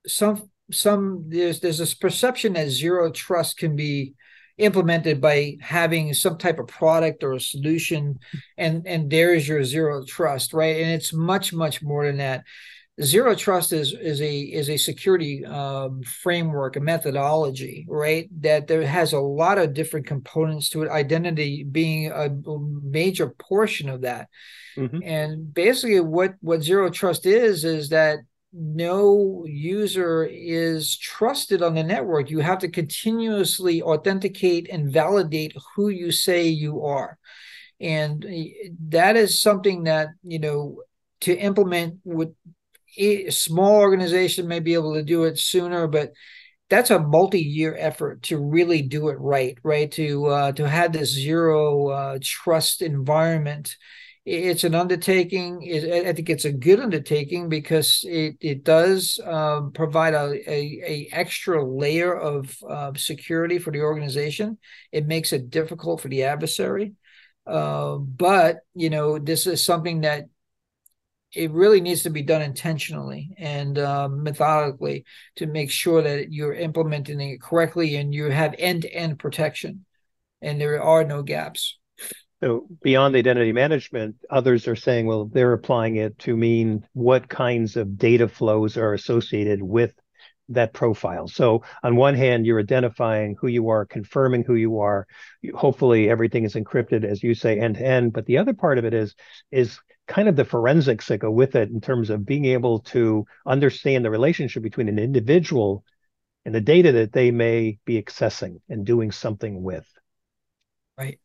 some 0.07 0.51
some 0.71 1.27
there's 1.29 1.61
there's 1.61 1.79
this 1.79 1.95
perception 1.95 2.55
that 2.55 2.71
zero 2.71 3.11
trust 3.11 3.59
can 3.59 3.77
be 3.77 4.15
implemented 4.59 5.21
by 5.21 5.57
having 5.61 6.15
some 6.15 6.39
type 6.39 6.59
of 6.59 6.69
product 6.69 7.25
or 7.25 7.33
a 7.33 7.41
solution 7.41 8.19
and 8.57 8.87
and 8.87 9.11
there 9.11 9.35
is 9.35 9.49
your 9.49 9.65
zero 9.65 10.05
trust 10.05 10.53
right? 10.53 10.77
And 10.81 10.91
it's 10.91 11.13
much 11.13 11.53
much 11.53 11.83
more 11.83 12.07
than 12.07 12.19
that. 12.19 12.45
Zero 13.03 13.35
trust 13.35 13.73
is 13.73 13.93
is 13.93 14.21
a 14.21 14.39
is 14.41 14.71
a 14.71 14.77
security 14.77 15.45
um, 15.45 16.03
framework 16.03 16.77
a 16.77 16.81
methodology 16.81 17.85
right? 17.89 18.29
That 18.43 18.69
there 18.69 18.87
has 18.87 19.13
a 19.13 19.19
lot 19.19 19.59
of 19.59 19.75
different 19.75 20.07
components 20.07 20.69
to 20.71 20.83
it. 20.83 20.91
Identity 20.91 21.65
being 21.65 22.13
a 22.13 22.31
major 22.83 23.31
portion 23.31 23.89
of 23.89 24.03
that. 24.03 24.29
Mm-hmm. 24.77 25.05
and 25.05 25.55
basically 25.55 26.01
what 26.01 26.35
what 26.41 26.61
zero 26.61 26.91
trust 26.91 27.27
is 27.27 27.65
is 27.65 27.91
that 27.91 28.19
no 28.57 29.45
user 29.47 30.25
is 30.25 30.97
trusted 30.97 31.61
on 31.61 31.75
the 31.75 31.83
network. 31.83 32.31
You 32.31 32.39
have 32.39 32.61
to 32.61 32.69
continuously 32.69 33.83
authenticate 33.83 34.69
and 34.71 34.93
validate 34.93 35.57
who 35.75 35.89
you 35.89 36.13
say 36.13 36.47
you 36.47 36.85
are. 36.85 37.19
And 37.81 38.25
that 38.89 39.17
is 39.17 39.43
something 39.43 39.85
that, 39.85 40.09
you 40.23 40.39
know, 40.39 40.83
to 41.23 41.37
implement 41.37 41.99
with 42.05 42.33
a 42.97 43.31
small 43.31 43.81
organization 43.81 44.47
may 44.47 44.61
be 44.61 44.75
able 44.75 44.95
to 44.95 45.03
do 45.03 45.25
it 45.25 45.39
sooner, 45.39 45.89
but 45.89 46.13
that's 46.71 46.91
a 46.91 47.01
multi-year 47.01 47.77
effort 47.79 48.23
to 48.23 48.39
really 48.39 48.83
do 48.83 49.09
it 49.09 49.19
right, 49.19 49.59
right? 49.63 49.91
To 49.93 50.27
uh, 50.27 50.53
to 50.53 50.69
have 50.69 50.93
this 50.93 51.13
zero 51.13 51.89
uh, 51.89 52.19
trust 52.23 52.83
environment 52.83 53.77
it's 54.25 54.65
an 54.65 54.75
undertaking. 54.75 55.61
I 55.63 56.13
think 56.15 56.31
it's 56.31 56.47
a 56.47 56.53
good 56.53 56.81
undertaking 56.81 57.49
because 57.49 58.05
it 58.09 58.37
it 58.41 58.65
does 58.65 59.21
um, 59.25 59.73
provide 59.73 60.15
a, 60.15 60.51
a, 60.51 60.83
a 60.83 61.09
extra 61.13 61.63
layer 61.63 62.15
of 62.15 62.57
uh, 62.69 62.93
security 62.97 63.59
for 63.59 63.71
the 63.71 63.83
organization. 63.83 64.59
It 64.93 65.07
makes 65.07 65.33
it 65.33 65.51
difficult 65.51 66.01
for 66.01 66.09
the 66.09 66.25
adversary, 66.25 66.95
uh, 67.47 67.97
but 67.97 68.61
you 68.75 68.89
know 68.89 69.19
this 69.19 69.47
is 69.47 69.63
something 69.63 70.01
that 70.03 70.25
it 71.35 71.51
really 71.51 71.81
needs 71.81 72.05
to 72.05 72.11
be 72.11 72.23
done 72.23 72.43
intentionally 72.43 73.35
and 73.39 73.77
uh, 73.77 74.09
methodically 74.09 75.05
to 75.37 75.47
make 75.47 75.71
sure 75.71 76.01
that 76.01 76.33
you're 76.33 76.55
implementing 76.55 77.21
it 77.21 77.43
correctly 77.43 77.97
and 77.97 78.15
you 78.15 78.31
have 78.31 78.55
end 78.59 78.83
to 78.83 78.95
end 78.95 79.19
protection, 79.19 79.85
and 80.41 80.59
there 80.59 80.83
are 80.83 81.05
no 81.05 81.23
gaps. 81.23 81.77
So 82.45 82.67
beyond 82.83 83.17
identity 83.17 83.53
management, 83.53 84.17
others 84.29 84.69
are 84.69 84.77
saying, 84.77 85.07
well, 85.07 85.25
they're 85.25 85.55
applying 85.55 85.97
it 85.97 86.19
to 86.21 86.37
mean 86.37 86.87
what 86.93 87.27
kinds 87.27 87.75
of 87.75 87.97
data 87.97 88.29
flows 88.29 88.77
are 88.77 88.93
associated 88.93 89.63
with 89.63 89.95
that 90.51 90.75
profile. 90.75 91.27
So 91.27 91.63
on 91.83 91.97
one 91.97 92.15
hand, 92.15 92.45
you're 92.45 92.61
identifying 92.61 93.35
who 93.41 93.47
you 93.47 93.71
are, 93.71 93.87
confirming 93.87 94.45
who 94.45 94.57
you 94.57 94.81
are. 94.81 95.07
Hopefully, 95.55 96.11
everything 96.11 96.45
is 96.45 96.53
encrypted, 96.55 97.03
as 97.03 97.23
you 97.23 97.35
say, 97.35 97.59
end 97.59 97.77
to 97.77 97.87
end. 97.87 98.13
But 98.13 98.27
the 98.27 98.37
other 98.37 98.53
part 98.53 98.77
of 98.77 98.85
it 98.85 98.93
is 98.93 99.15
is 99.51 99.81
kind 100.07 100.29
of 100.29 100.37
the 100.37 100.45
forensics 100.45 101.09
that 101.09 101.19
go 101.21 101.31
with 101.31 101.57
it 101.57 101.71
in 101.71 101.81
terms 101.81 102.11
of 102.11 102.27
being 102.27 102.45
able 102.45 102.81
to 102.81 103.25
understand 103.47 104.05
the 104.05 104.11
relationship 104.11 104.63
between 104.63 104.91
an 104.91 104.99
individual 104.99 105.83
and 106.45 106.55
the 106.55 106.61
data 106.61 106.93
that 106.93 107.13
they 107.15 107.31
may 107.31 107.79
be 107.87 108.03
accessing 108.03 108.61
and 108.69 108.85
doing 108.85 109.13
something 109.13 109.63
with. 109.63 109.87
Right. 110.99 111.19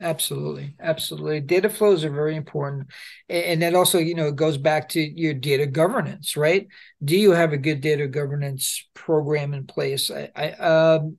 Absolutely, 0.00 0.74
absolutely. 0.80 1.40
Data 1.40 1.68
flows 1.68 2.04
are 2.04 2.10
very 2.10 2.34
important, 2.34 2.88
and 3.28 3.60
that 3.60 3.74
also, 3.74 3.98
you 3.98 4.14
know, 4.14 4.28
it 4.28 4.36
goes 4.36 4.56
back 4.56 4.88
to 4.90 5.00
your 5.00 5.34
data 5.34 5.66
governance, 5.66 6.38
right? 6.38 6.68
Do 7.04 7.18
you 7.18 7.32
have 7.32 7.52
a 7.52 7.58
good 7.58 7.82
data 7.82 8.06
governance 8.06 8.88
program 8.94 9.52
in 9.52 9.66
place? 9.66 10.10
I, 10.10 10.30
I 10.34 10.50
um, 10.52 11.18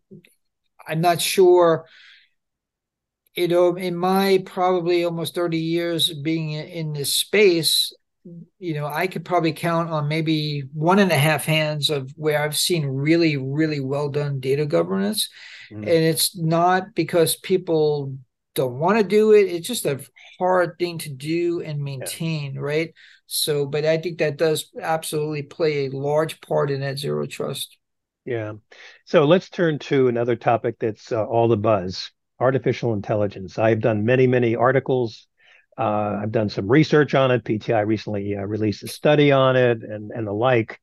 I'm 0.88 1.00
not 1.00 1.22
sure. 1.22 1.86
You 3.36 3.48
know, 3.48 3.76
in 3.76 3.96
my 3.96 4.44
probably 4.46 5.06
almost 5.06 5.36
30 5.36 5.58
years 5.58 6.12
being 6.12 6.52
in 6.52 6.94
this 6.94 7.14
space, 7.14 7.94
you 8.60 8.74
know, 8.74 8.88
I 8.88 9.08
could 9.08 9.26
probably 9.26 9.54
count 9.54 9.90
on 9.90 10.08
maybe 10.08 10.64
one 10.74 11.00
and 11.00 11.12
a 11.12 11.18
half 11.18 11.46
hands 11.46 11.90
of 11.90 12.12
where 12.16 12.42
I've 12.42 12.58
seen 12.58 12.86
really, 12.86 13.38
really 13.38 13.80
well 13.80 14.10
done 14.10 14.40
data 14.40 14.66
governance. 14.66 15.30
Mm. 15.72 15.78
And 15.78 15.88
it's 15.88 16.38
not 16.38 16.94
because 16.94 17.36
people 17.36 18.18
don't 18.54 18.80
want 18.80 18.98
to 18.98 19.04
do 19.04 19.34
it. 19.34 19.44
It's 19.44 19.68
just 19.68 19.86
a 19.86 20.00
hard 20.40 20.78
thing 20.78 20.98
to 21.00 21.10
do 21.10 21.62
and 21.62 21.82
maintain, 21.82 22.56
yeah. 22.56 22.62
right? 22.62 22.94
So, 23.28 23.66
but 23.66 23.86
I 23.86 23.98
think 23.98 24.18
that 24.20 24.38
does 24.38 24.70
absolutely 24.80 25.44
play 25.44 25.86
a 25.86 25.92
large 25.92 26.42
part 26.42 26.70
in 26.72 26.82
that 26.82 27.00
zero 27.00 27.26
trust. 27.26 27.78
Yeah. 28.26 28.54
So 29.06 29.26
let's 29.26 29.50
turn 29.50 29.80
to 29.80 30.08
another 30.08 30.36
topic 30.36 30.76
that's 30.80 31.12
uh, 31.12 31.24
all 31.24 31.48
the 31.48 31.58
buzz 31.58 32.12
artificial 32.40 32.94
intelligence. 32.94 33.58
I've 33.58 33.82
done 33.82 34.04
many, 34.04 34.28
many 34.28 34.56
articles. 34.56 35.28
Uh, 35.78 36.20
I've 36.22 36.32
done 36.32 36.50
some 36.50 36.68
research 36.68 37.16
on 37.16 37.32
it. 37.32 37.44
PTI 37.44 37.86
recently 37.86 38.36
uh, 38.36 38.42
released 38.42 38.84
a 38.84 38.88
study 38.88 39.32
on 39.32 39.56
it 39.56 39.84
and, 39.84 40.12
and 40.12 40.28
the 40.28 40.34
like. 40.34 40.80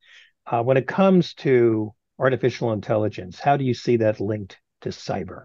Uh, 0.47 0.63
when 0.63 0.77
it 0.77 0.87
comes 0.87 1.35
to 1.35 1.95
artificial 2.19 2.73
intelligence, 2.73 3.39
how 3.39 3.57
do 3.57 3.65
you 3.65 3.75
see 3.75 3.99
that 3.99 4.21
linked 4.21 4.59
to 4.81 4.89
cyber? 4.89 5.45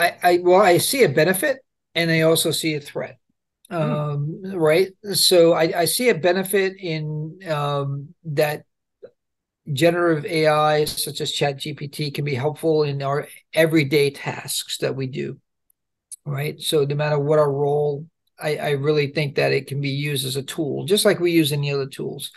I, 0.00 0.16
I 0.22 0.38
well, 0.42 0.62
I 0.62 0.78
see 0.78 1.04
a 1.04 1.08
benefit 1.08 1.58
and 1.94 2.10
I 2.10 2.22
also 2.22 2.50
see 2.50 2.74
a 2.74 2.80
threat. 2.80 3.18
Mm. 3.70 3.76
Um, 3.76 4.58
right. 4.58 4.88
So 5.12 5.52
I, 5.52 5.80
I 5.80 5.84
see 5.84 6.08
a 6.08 6.14
benefit 6.14 6.74
in 6.80 7.38
um, 7.48 8.14
that 8.24 8.64
generative 9.72 10.24
AI, 10.26 10.86
such 10.86 11.20
as 11.20 11.30
Chat 11.30 11.58
GPT, 11.58 12.12
can 12.12 12.24
be 12.24 12.34
helpful 12.34 12.82
in 12.82 13.02
our 13.02 13.28
everyday 13.54 14.10
tasks 14.10 14.78
that 14.78 14.96
we 14.96 15.06
do. 15.06 15.38
Right. 16.24 16.60
So 16.60 16.84
no 16.84 16.94
matter 16.94 17.18
what 17.18 17.38
our 17.38 17.50
role, 17.50 18.06
I, 18.42 18.56
I 18.56 18.70
really 18.70 19.08
think 19.08 19.36
that 19.36 19.52
it 19.52 19.66
can 19.66 19.80
be 19.80 19.90
used 19.90 20.26
as 20.26 20.36
a 20.36 20.42
tool, 20.42 20.84
just 20.86 21.04
like 21.04 21.20
we 21.20 21.32
use 21.32 21.52
any 21.52 21.72
other 21.72 21.86
tools. 21.86 22.32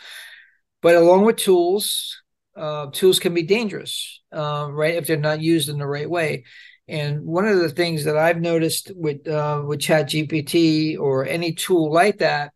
But 0.81 0.95
along 0.95 1.23
with 1.23 1.37
tools, 1.37 2.21
uh, 2.55 2.87
tools 2.91 3.19
can 3.19 3.33
be 3.33 3.43
dangerous. 3.43 4.21
uh, 4.33 4.67
right? 4.69 4.95
If 4.95 5.07
they're 5.07 5.17
not 5.17 5.41
used 5.41 5.69
in 5.69 5.77
the 5.77 5.87
right 5.87 6.09
way. 6.09 6.43
And 6.87 7.25
one 7.25 7.47
of 7.47 7.59
the 7.59 7.69
things 7.69 8.03
that 8.05 8.17
I've 8.17 8.41
noticed 8.41 8.91
with 8.95 9.27
uh, 9.27 9.63
with 9.65 9.79
Chat 9.79 10.09
GPT 10.09 10.97
or 10.97 11.25
any 11.25 11.53
tool 11.53 11.91
like 11.91 12.17
that 12.17 12.51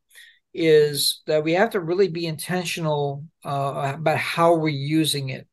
is 0.53 1.21
that 1.27 1.43
we 1.43 1.53
have 1.53 1.69
to 1.71 1.79
really 1.79 2.07
be 2.07 2.25
intentional 2.25 3.23
uh, 3.45 3.93
about 3.95 4.17
how 4.17 4.55
we're 4.55 4.69
using 4.69 5.29
it. 5.29 5.47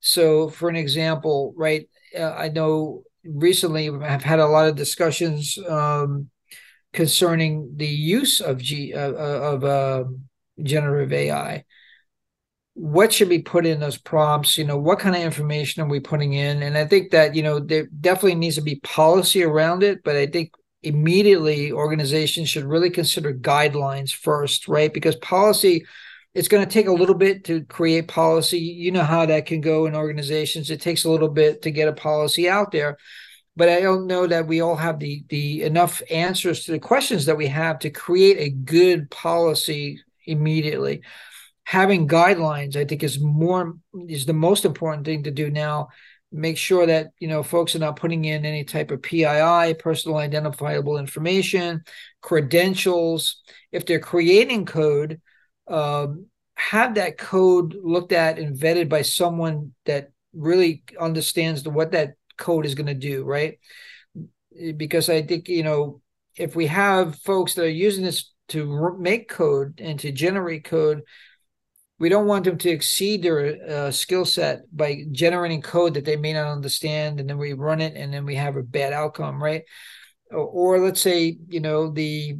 So, 0.00 0.48
for 0.48 0.68
an 0.68 0.76
example, 0.76 1.54
right, 1.56 1.88
uh, 2.18 2.32
I 2.32 2.48
know 2.48 3.04
recently 3.24 3.88
I've 3.88 4.24
had 4.24 4.40
a 4.40 4.46
lot 4.46 4.68
of 4.68 4.74
discussions 4.74 5.56
um, 5.68 6.28
concerning 6.92 7.72
the 7.76 7.86
use 7.86 8.40
of 8.40 8.58
G 8.58 8.92
uh, 8.92 9.12
uh 9.12 9.54
of 9.54 9.64
uh, 9.64 10.04
generative 10.62 11.12
AI. 11.12 11.64
What 12.74 13.12
should 13.12 13.28
be 13.28 13.42
put 13.42 13.66
in 13.66 13.80
those 13.80 13.98
prompts? 13.98 14.56
You 14.56 14.64
know, 14.64 14.78
what 14.78 14.98
kind 14.98 15.14
of 15.14 15.22
information 15.22 15.82
are 15.82 15.88
we 15.88 16.00
putting 16.00 16.32
in? 16.32 16.62
And 16.62 16.76
I 16.76 16.86
think 16.86 17.10
that 17.10 17.34
you 17.34 17.42
know 17.42 17.58
there 17.60 17.86
definitely 18.00 18.36
needs 18.36 18.56
to 18.56 18.62
be 18.62 18.76
policy 18.76 19.42
around 19.42 19.82
it, 19.82 20.02
but 20.04 20.16
I 20.16 20.26
think 20.26 20.52
immediately 20.82 21.70
organizations 21.70 22.48
should 22.48 22.64
really 22.64 22.90
consider 22.90 23.34
guidelines 23.34 24.12
first, 24.12 24.68
right? 24.68 24.92
Because 24.92 25.16
policy 25.16 25.84
it's 26.34 26.48
going 26.48 26.64
to 26.64 26.70
take 26.70 26.86
a 26.86 26.92
little 26.92 27.14
bit 27.14 27.44
to 27.44 27.62
create 27.66 28.08
policy. 28.08 28.58
You 28.58 28.90
know 28.90 29.04
how 29.04 29.26
that 29.26 29.44
can 29.44 29.60
go 29.60 29.84
in 29.84 29.94
organizations. 29.94 30.70
It 30.70 30.80
takes 30.80 31.04
a 31.04 31.10
little 31.10 31.28
bit 31.28 31.62
to 31.62 31.70
get 31.70 31.88
a 31.88 31.92
policy 31.92 32.48
out 32.48 32.72
there 32.72 32.96
but 33.56 33.68
I 33.68 33.80
don't 33.80 34.06
know 34.06 34.26
that 34.26 34.46
we 34.46 34.60
all 34.60 34.76
have 34.76 34.98
the 34.98 35.24
the 35.28 35.62
enough 35.62 36.02
answers 36.10 36.64
to 36.64 36.72
the 36.72 36.78
questions 36.78 37.26
that 37.26 37.36
we 37.36 37.46
have 37.48 37.78
to 37.80 37.90
create 37.90 38.38
a 38.38 38.50
good 38.50 39.10
policy 39.10 40.00
immediately. 40.26 41.02
Having 41.64 42.08
guidelines, 42.08 42.76
I 42.76 42.84
think, 42.84 43.02
is 43.02 43.20
more 43.20 43.74
is 44.08 44.26
the 44.26 44.32
most 44.32 44.64
important 44.64 45.04
thing 45.04 45.22
to 45.24 45.30
do 45.30 45.50
now. 45.50 45.88
Make 46.30 46.56
sure 46.56 46.86
that 46.86 47.08
you 47.18 47.28
know 47.28 47.42
folks 47.42 47.74
are 47.74 47.80
not 47.80 47.96
putting 47.96 48.24
in 48.24 48.44
any 48.44 48.64
type 48.64 48.90
of 48.90 49.02
PII, 49.02 49.74
personal 49.78 50.18
identifiable 50.18 50.98
information, 50.98 51.82
credentials. 52.20 53.42
If 53.70 53.86
they're 53.86 54.00
creating 54.00 54.66
code, 54.66 55.20
um, 55.68 56.26
have 56.54 56.94
that 56.94 57.18
code 57.18 57.74
looked 57.82 58.12
at 58.12 58.38
and 58.38 58.56
vetted 58.56 58.88
by 58.88 59.02
someone 59.02 59.74
that 59.84 60.10
really 60.32 60.82
understands 60.98 61.62
the, 61.62 61.70
what 61.70 61.92
that 61.92 62.14
code 62.36 62.66
is 62.66 62.74
going 62.74 62.86
to 62.86 62.94
do, 62.94 63.24
right? 63.24 63.58
Because 64.76 65.08
I 65.08 65.22
think, 65.22 65.48
you 65.48 65.62
know, 65.62 66.00
if 66.36 66.54
we 66.56 66.66
have 66.66 67.18
folks 67.20 67.54
that 67.54 67.64
are 67.64 67.68
using 67.68 68.04
this 68.04 68.32
to 68.48 68.96
make 68.98 69.28
code 69.28 69.80
and 69.82 69.98
to 70.00 70.12
generate 70.12 70.64
code, 70.64 71.02
we 72.02 72.08
don't 72.08 72.26
want 72.26 72.44
them 72.44 72.58
to 72.58 72.68
exceed 72.68 73.22
their 73.22 73.56
uh, 73.70 73.90
skill 73.92 74.24
set 74.24 74.62
by 74.76 75.04
generating 75.12 75.62
code 75.62 75.94
that 75.94 76.04
they 76.04 76.16
may 76.16 76.32
not 76.32 76.50
understand 76.50 77.20
and 77.20 77.30
then 77.30 77.38
we 77.38 77.52
run 77.52 77.80
it 77.80 77.94
and 77.96 78.12
then 78.12 78.26
we 78.26 78.34
have 78.34 78.56
a 78.56 78.62
bad 78.62 78.92
outcome 78.92 79.40
right 79.40 79.62
or, 80.32 80.40
or 80.40 80.80
let's 80.80 81.00
say 81.00 81.38
you 81.48 81.60
know 81.60 81.92
the 81.92 82.36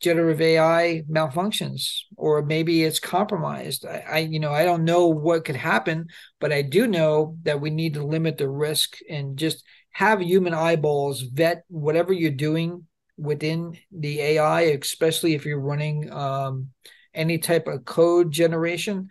generative 0.00 0.40
AI 0.40 1.02
malfunctions, 1.10 2.02
or 2.16 2.44
maybe 2.44 2.84
it's 2.84 3.00
compromised. 3.00 3.84
I, 3.84 4.04
I, 4.08 4.18
you 4.18 4.38
know, 4.38 4.52
I 4.52 4.64
don't 4.64 4.84
know 4.84 5.08
what 5.08 5.44
could 5.44 5.56
happen, 5.56 6.06
but 6.40 6.52
I 6.52 6.62
do 6.62 6.86
know 6.86 7.36
that 7.42 7.60
we 7.60 7.70
need 7.70 7.94
to 7.94 8.04
limit 8.06 8.38
the 8.38 8.48
risk 8.48 8.98
and 9.10 9.36
just 9.36 9.64
have 9.90 10.22
human 10.22 10.54
eyeballs 10.54 11.22
vet 11.22 11.64
whatever 11.66 12.12
you're 12.12 12.30
doing 12.30 12.86
within 13.16 13.76
the 13.90 14.20
AI, 14.20 14.60
especially 14.60 15.34
if 15.34 15.44
you're 15.44 15.58
running 15.60 16.12
um, 16.12 16.68
any 17.14 17.38
type 17.38 17.66
of 17.66 17.84
code 17.84 18.30
generation. 18.30 19.08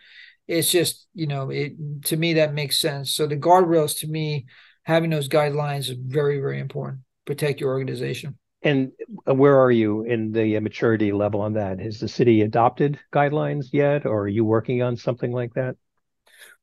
It's 0.47 0.71
just, 0.71 1.07
you 1.13 1.27
know, 1.27 1.49
it 1.49 1.73
to 2.05 2.17
me 2.17 2.35
that 2.35 2.53
makes 2.53 2.79
sense. 2.79 3.13
So 3.13 3.27
the 3.27 3.37
guardrails 3.37 3.99
to 3.99 4.07
me, 4.07 4.45
having 4.83 5.09
those 5.09 5.27
guidelines 5.27 5.89
is 5.89 5.95
very, 5.99 6.39
very 6.39 6.59
important. 6.59 7.01
Protect 7.25 7.59
your 7.59 7.71
organization. 7.71 8.37
And 8.63 8.91
where 9.25 9.59
are 9.59 9.71
you 9.71 10.03
in 10.03 10.31
the 10.31 10.59
maturity 10.59 11.11
level 11.11 11.41
on 11.41 11.53
that? 11.53 11.79
Has 11.79 11.99
the 11.99 12.07
city 12.07 12.41
adopted 12.41 12.99
guidelines 13.13 13.67
yet, 13.71 14.05
or 14.05 14.21
are 14.21 14.27
you 14.27 14.45
working 14.45 14.81
on 14.81 14.97
something 14.97 15.31
like 15.31 15.53
that? 15.53 15.75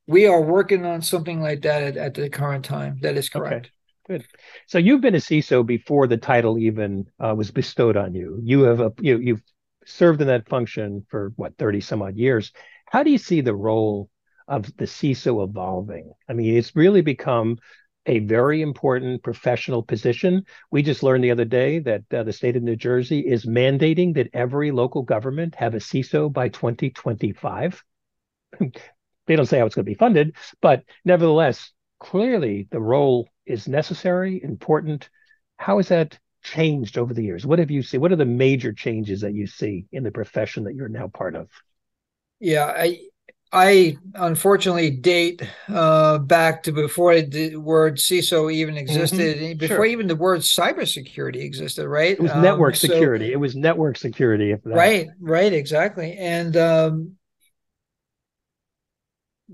We 0.07 0.27
are 0.27 0.40
working 0.40 0.85
on 0.85 1.03
something 1.03 1.40
like 1.40 1.62
that 1.62 1.83
at, 1.83 1.97
at 1.97 2.14
the 2.14 2.29
current 2.29 2.64
time. 2.64 2.99
That 3.03 3.16
is 3.16 3.29
correct. 3.29 3.66
Okay. 3.66 3.70
Good. 4.07 4.27
So 4.66 4.77
you've 4.77 5.01
been 5.01 5.14
a 5.14 5.18
CISO 5.18 5.64
before 5.64 6.07
the 6.07 6.18
title 6.18 6.59
even 6.59 7.07
uh, 7.18 7.35
was 7.35 7.51
bestowed 7.51 7.97
on 7.97 8.14
you. 8.14 8.38
You 8.42 8.64
have 8.64 8.81
a 8.81 8.92
you 9.01 9.18
you've 9.18 9.42
served 9.87 10.20
in 10.20 10.29
that 10.29 10.49
function 10.49 11.07
for 11.09 11.33
what 11.37 11.57
thirty 11.59 11.81
some 11.81 12.03
odd 12.03 12.16
years. 12.16 12.53
How 12.87 13.03
do 13.03 13.11
you 13.11 13.18
see 13.18 13.40
the 13.40 13.55
role 13.55 14.09
of 14.47 14.77
the 14.77 14.85
CISO 14.85 15.44
evolving? 15.49 16.12
I 16.29 16.33
mean, 16.33 16.57
it's 16.57 16.77
really 16.77 17.01
become 17.01 17.59
a 18.07 18.18
very 18.20 18.61
important 18.61 19.23
professional 19.23 19.83
position. 19.83 20.44
We 20.70 20.83
just 20.83 21.03
learned 21.03 21.25
the 21.25 21.31
other 21.31 21.44
day 21.44 21.79
that 21.81 22.03
uh, 22.12 22.23
the 22.23 22.33
state 22.33 22.57
of 22.57 22.62
New 22.62 22.77
Jersey 22.77 23.20
is 23.20 23.47
mandating 23.47 24.14
that 24.14 24.29
every 24.35 24.70
local 24.70 25.03
government 25.03 25.55
have 25.55 25.75
a 25.75 25.79
CISO 25.79 26.33
by 26.33 26.49
2025. 26.51 27.83
they 28.61 29.37
don't 29.37 29.47
say 29.47 29.59
how 29.59 29.66
it's 29.66 29.75
going 29.75 29.87
to 29.87 29.90
be 29.90 29.94
funded, 29.94 30.37
but 30.61 30.85
nevertheless, 31.05 31.73
clearly 31.99 32.68
the 32.70 32.81
role 32.81 33.29
is 33.47 33.68
necessary, 33.68 34.42
important. 34.42 35.09
how 35.57 35.79
is 35.79 35.88
that 35.88 36.18
changed 36.45 36.99
over 36.99 37.13
the 37.13 37.25
years? 37.25 37.45
What 37.45 37.59
have 37.59 37.71
you 37.71 37.83
seen? 37.83 38.01
What 38.01 38.13
are 38.13 38.17
the 38.17 38.25
major 38.25 38.73
changes 38.73 39.23
that 39.23 39.35
you 39.35 39.47
see 39.47 39.87
in 39.91 40.05
the 40.05 40.13
profession 40.13 40.65
that 40.65 40.75
you're 40.75 40.89
now 40.89 41.09
part 41.09 41.35
of? 41.35 41.49
Yeah, 42.39 42.67
I 42.67 43.01
I 43.53 43.97
unfortunately 44.15 44.91
date 44.91 45.49
uh, 45.69 46.19
back 46.19 46.65
to 46.65 46.73
before 46.73 47.21
the 47.21 47.57
word 47.57 47.97
CISO 47.97 48.53
even 48.53 48.77
existed, 48.77 49.39
mm-hmm. 49.39 49.59
before 49.59 49.77
sure. 49.77 49.85
even 49.87 50.09
the 50.09 50.17
word 50.17 50.41
cybersecurity 50.41 51.43
existed, 51.43 51.89
right? 51.89 52.13
It 52.13 52.21
was 52.21 52.33
um, 52.33 52.43
network 52.43 52.75
security. 52.75 53.29
So, 53.29 53.33
it 53.33 53.41
was 53.41 53.55
network 53.55 53.97
security. 53.97 54.55
Right, 54.65 55.09
right, 55.21 55.53
exactly. 55.53 56.17
And 56.19 56.57
um, 56.57 57.17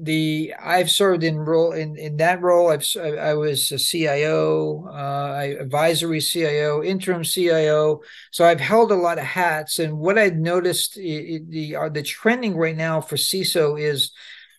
the 0.02 0.54
I've 0.62 0.90
served 0.90 1.24
in 1.24 1.38
role 1.38 1.72
in 1.72 1.96
in 1.96 2.16
that 2.16 2.40
role. 2.40 2.70
I've 2.70 2.84
I 2.96 3.34
was 3.34 3.70
a 3.70 3.78
CIO, 3.78 4.86
uh, 4.88 5.60
advisory 5.60 6.20
CIO, 6.20 6.82
interim 6.82 7.22
CIO. 7.22 8.00
So 8.30 8.44
I've 8.44 8.60
held 8.60 8.92
a 8.92 8.96
lot 8.96 9.18
of 9.18 9.24
hats. 9.24 9.78
And 9.78 9.98
what 9.98 10.18
I've 10.18 10.36
noticed 10.36 10.94
the 10.94 11.76
uh, 11.78 11.88
the 11.90 12.02
trending 12.02 12.56
right 12.56 12.76
now 12.76 13.00
for 13.00 13.16
CISO 13.16 13.80
is 13.80 14.12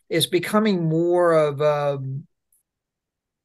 is 0.09 0.27
becoming 0.27 0.87
more 0.87 1.33
of 1.33 1.61
um, 1.61 2.27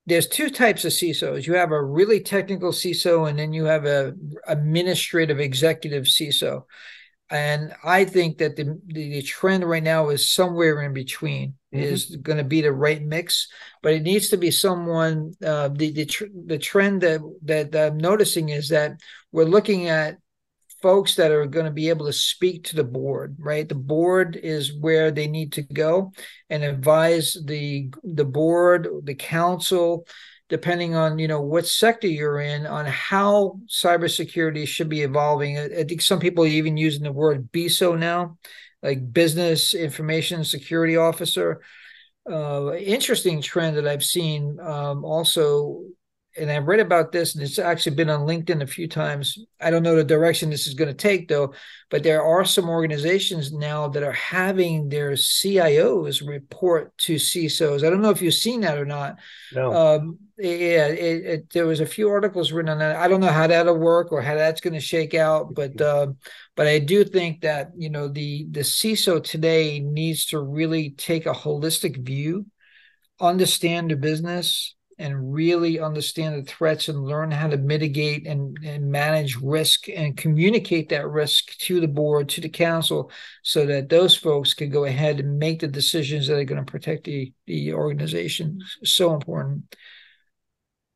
there's 0.06 0.28
two 0.28 0.50
types 0.50 0.84
of 0.84 0.92
CISOs. 0.92 1.46
You 1.46 1.54
have 1.54 1.72
a 1.72 1.82
really 1.82 2.20
technical 2.20 2.72
CISO, 2.72 3.28
and 3.28 3.38
then 3.38 3.52
you 3.52 3.64
have 3.64 3.86
a 3.86 4.14
administrative 4.46 5.40
executive 5.40 6.04
CISO. 6.04 6.64
And 7.28 7.74
I 7.82 8.04
think 8.04 8.38
that 8.38 8.54
the, 8.54 8.80
the, 8.86 9.10
the 9.10 9.22
trend 9.22 9.64
right 9.64 9.82
now 9.82 10.10
is 10.10 10.30
somewhere 10.30 10.82
in 10.82 10.92
between 10.92 11.54
mm-hmm. 11.76 11.92
is 11.94 12.16
going 12.16 12.38
to 12.38 12.44
be 12.44 12.60
the 12.60 12.72
right 12.72 13.02
mix, 13.02 13.48
but 13.82 13.92
it 13.92 14.02
needs 14.02 14.28
to 14.28 14.36
be 14.36 14.50
someone. 14.50 15.32
Uh, 15.44 15.68
the 15.68 15.92
the, 15.92 16.06
tr- 16.06 16.24
the 16.46 16.58
trend 16.58 17.02
that, 17.02 17.20
that 17.42 17.74
I'm 17.74 17.98
noticing 17.98 18.50
is 18.50 18.68
that 18.70 19.00
we're 19.32 19.44
looking 19.44 19.88
at 19.88 20.18
folks 20.82 21.14
that 21.16 21.32
are 21.32 21.46
going 21.46 21.64
to 21.64 21.72
be 21.72 21.88
able 21.88 22.06
to 22.06 22.12
speak 22.12 22.62
to 22.62 22.76
the 22.76 22.84
board 22.84 23.34
right 23.38 23.66
the 23.66 23.74
board 23.74 24.36
is 24.36 24.78
where 24.78 25.10
they 25.10 25.26
need 25.26 25.50
to 25.50 25.62
go 25.62 26.12
and 26.50 26.62
advise 26.62 27.36
the 27.46 27.90
the 28.04 28.26
board 28.26 28.86
the 29.04 29.14
council 29.14 30.06
depending 30.48 30.94
on 30.94 31.18
you 31.18 31.28
know 31.28 31.40
what 31.40 31.66
sector 31.66 32.06
you're 32.06 32.40
in 32.40 32.66
on 32.66 32.86
how 32.86 33.58
cybersecurity 33.68 34.66
should 34.66 34.88
be 34.88 35.02
evolving. 35.02 35.58
I, 35.58 35.64
I 35.64 35.84
think 35.84 36.02
some 36.02 36.20
people 36.20 36.44
are 36.44 36.48
even 36.48 36.76
using 36.76 37.02
the 37.02 37.12
word 37.12 37.50
BISO 37.52 37.98
now, 37.98 38.38
like 38.86 39.12
business 39.12 39.74
information 39.74 40.44
security 40.44 40.96
officer. 40.96 41.60
Uh, 42.30 42.74
interesting 42.76 43.42
trend 43.42 43.76
that 43.76 43.86
I've 43.86 44.04
seen 44.04 44.58
um, 44.60 45.04
also 45.04 45.82
and 46.38 46.50
I 46.50 46.58
read 46.58 46.80
about 46.80 47.12
this, 47.12 47.34
and 47.34 47.42
it's 47.42 47.58
actually 47.58 47.96
been 47.96 48.10
on 48.10 48.26
LinkedIn 48.26 48.62
a 48.62 48.66
few 48.66 48.88
times. 48.88 49.38
I 49.60 49.70
don't 49.70 49.82
know 49.82 49.96
the 49.96 50.04
direction 50.04 50.50
this 50.50 50.66
is 50.66 50.74
going 50.74 50.88
to 50.88 50.94
take, 50.94 51.28
though, 51.28 51.54
but 51.90 52.02
there 52.02 52.22
are 52.22 52.44
some 52.44 52.68
organizations 52.68 53.52
now 53.52 53.88
that 53.88 54.02
are 54.02 54.12
having 54.12 54.88
their 54.88 55.12
CIOs 55.12 56.26
report 56.26 56.96
to 56.98 57.16
CISOs. 57.16 57.86
I 57.86 57.90
don't 57.90 58.02
know 58.02 58.10
if 58.10 58.20
you've 58.20 58.34
seen 58.34 58.60
that 58.60 58.78
or 58.78 58.84
not. 58.84 59.18
No. 59.54 59.72
Um, 59.72 60.18
yeah, 60.38 60.88
it, 60.88 61.24
it, 61.24 61.50
there 61.50 61.66
was 61.66 61.80
a 61.80 61.86
few 61.86 62.10
articles 62.10 62.52
written 62.52 62.68
on 62.68 62.78
that. 62.80 62.96
I 62.96 63.08
don't 63.08 63.20
know 63.20 63.32
how 63.32 63.46
that'll 63.46 63.78
work 63.78 64.12
or 64.12 64.20
how 64.20 64.34
that's 64.34 64.60
going 64.60 64.74
to 64.74 64.80
shake 64.80 65.14
out, 65.14 65.54
but 65.54 65.80
uh, 65.80 66.08
but 66.54 66.66
I 66.66 66.78
do 66.78 67.04
think 67.04 67.40
that 67.40 67.70
you 67.76 67.88
know 67.88 68.08
the 68.08 68.46
the 68.50 68.60
CISO 68.60 69.24
today 69.24 69.80
needs 69.80 70.26
to 70.26 70.38
really 70.38 70.90
take 70.90 71.24
a 71.24 71.32
holistic 71.32 72.04
view, 72.04 72.46
understand 73.18 73.90
the 73.90 73.96
business, 73.96 74.74
and 74.98 75.32
really 75.32 75.78
understand 75.78 76.34
the 76.34 76.50
threats 76.50 76.88
and 76.88 77.04
learn 77.04 77.30
how 77.30 77.48
to 77.48 77.56
mitigate 77.56 78.26
and, 78.26 78.56
and 78.64 78.90
manage 78.90 79.36
risk 79.36 79.88
and 79.88 80.16
communicate 80.16 80.88
that 80.88 81.08
risk 81.08 81.56
to 81.58 81.80
the 81.80 81.88
board, 81.88 82.28
to 82.30 82.40
the 82.40 82.48
council, 82.48 83.10
so 83.42 83.66
that 83.66 83.88
those 83.88 84.16
folks 84.16 84.54
can 84.54 84.70
go 84.70 84.84
ahead 84.84 85.20
and 85.20 85.38
make 85.38 85.60
the 85.60 85.68
decisions 85.68 86.26
that 86.26 86.38
are 86.38 86.44
going 86.44 86.64
to 86.64 86.70
protect 86.70 87.04
the, 87.04 87.32
the 87.46 87.74
organization. 87.74 88.60
So 88.84 89.14
important. 89.14 89.76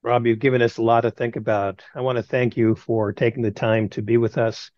Rob, 0.03 0.27
you've 0.27 0.39
given 0.39 0.63
us 0.63 0.79
a 0.79 0.83
lot 0.83 1.03
to 1.03 1.11
think 1.11 1.37
about. 1.37 1.83
I 1.95 2.01
want 2.01 2.17
to 2.17 2.23
thank 2.23 2.57
you 2.57 2.75
for 2.75 3.13
taking 3.13 3.43
the 3.43 3.51
time 3.51 3.91
to 3.91 4.03
be 4.03 4.17
with 4.17 4.39
us 4.39 4.71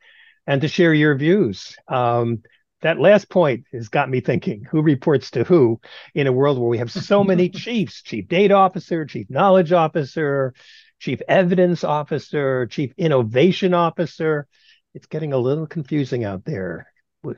and 0.48 0.60
to 0.62 0.68
share 0.68 0.92
your 0.92 1.14
views. 1.14 1.76
Um, 1.86 2.42
that 2.82 3.00
last 3.00 3.28
point 3.28 3.64
has 3.72 3.88
got 3.88 4.10
me 4.10 4.20
thinking 4.20 4.64
who 4.64 4.82
reports 4.82 5.30
to 5.32 5.44
who 5.44 5.80
in 6.14 6.26
a 6.26 6.32
world 6.32 6.58
where 6.58 6.68
we 6.68 6.78
have 6.78 6.92
so 6.92 7.24
many 7.32 7.48
chiefs 7.48 8.02
chief 8.02 8.28
data 8.28 8.54
officer, 8.54 9.04
chief 9.04 9.30
knowledge 9.30 9.72
officer, 9.72 10.54
chief 10.98 11.20
evidence 11.26 11.84
officer, 11.84 12.66
chief 12.66 12.92
innovation 12.96 13.74
officer. 13.74 14.46
It's 14.94 15.06
getting 15.06 15.32
a 15.32 15.38
little 15.38 15.66
confusing 15.66 16.24
out 16.24 16.44
there, 16.44 16.86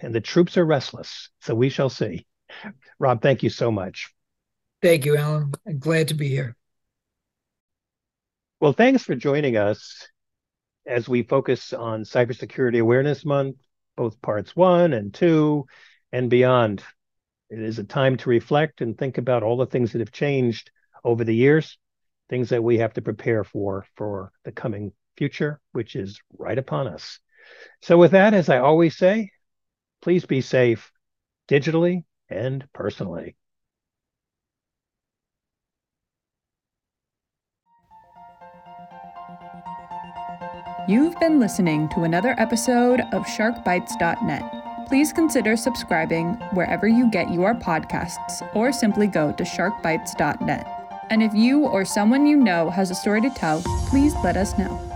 and 0.02 0.14
the 0.14 0.20
troops 0.20 0.56
are 0.56 0.66
restless. 0.66 1.30
So 1.40 1.54
we 1.54 1.68
shall 1.68 1.88
see. 1.88 2.26
Rob, 2.98 3.22
thank 3.22 3.42
you 3.42 3.50
so 3.50 3.70
much. 3.70 4.12
Thank 4.82 5.04
you, 5.04 5.16
Alan. 5.16 5.52
I'm 5.66 5.78
glad 5.78 6.08
to 6.08 6.14
be 6.14 6.28
here. 6.28 6.56
Well, 8.60 8.72
thanks 8.72 9.02
for 9.02 9.14
joining 9.14 9.56
us 9.56 10.08
as 10.86 11.08
we 11.08 11.22
focus 11.22 11.72
on 11.72 12.02
Cybersecurity 12.02 12.80
Awareness 12.80 13.24
Month, 13.24 13.56
both 13.96 14.20
parts 14.22 14.54
one 14.56 14.92
and 14.92 15.12
two 15.12 15.66
and 16.12 16.30
beyond. 16.30 16.82
It 17.50 17.60
is 17.60 17.78
a 17.78 17.84
time 17.84 18.16
to 18.18 18.30
reflect 18.30 18.80
and 18.80 18.96
think 18.96 19.18
about 19.18 19.42
all 19.42 19.56
the 19.56 19.66
things 19.66 19.92
that 19.92 20.00
have 20.00 20.12
changed 20.12 20.70
over 21.04 21.24
the 21.24 21.34
years, 21.34 21.78
things 22.28 22.48
that 22.50 22.64
we 22.64 22.78
have 22.78 22.94
to 22.94 23.02
prepare 23.02 23.44
for 23.44 23.86
for 23.96 24.32
the 24.44 24.52
coming 24.52 24.92
future, 25.16 25.60
which 25.72 25.96
is 25.96 26.20
right 26.38 26.58
upon 26.58 26.88
us. 26.88 27.20
So, 27.82 27.98
with 27.98 28.12
that, 28.12 28.34
as 28.34 28.48
I 28.48 28.58
always 28.58 28.96
say, 28.96 29.30
please 30.00 30.24
be 30.24 30.40
safe 30.40 30.90
digitally 31.48 32.04
and 32.28 32.66
personally. 32.72 33.36
You've 40.86 41.18
been 41.18 41.40
listening 41.40 41.88
to 41.90 42.02
another 42.02 42.34
episode 42.36 43.00
of 43.12 43.24
SharkBites.net. 43.24 44.86
Please 44.86 45.14
consider 45.14 45.56
subscribing 45.56 46.34
wherever 46.52 46.86
you 46.86 47.10
get 47.10 47.32
your 47.32 47.54
podcasts 47.54 48.46
or 48.54 48.70
simply 48.70 49.06
go 49.06 49.32
to 49.32 49.44
SharkBites.net. 49.44 50.66
And 51.08 51.22
if 51.22 51.32
you 51.32 51.60
or 51.60 51.86
someone 51.86 52.26
you 52.26 52.36
know 52.36 52.68
has 52.68 52.90
a 52.90 52.94
story 52.94 53.22
to 53.22 53.30
tell, 53.30 53.62
please 53.88 54.14
let 54.22 54.36
us 54.36 54.58
know. 54.58 54.93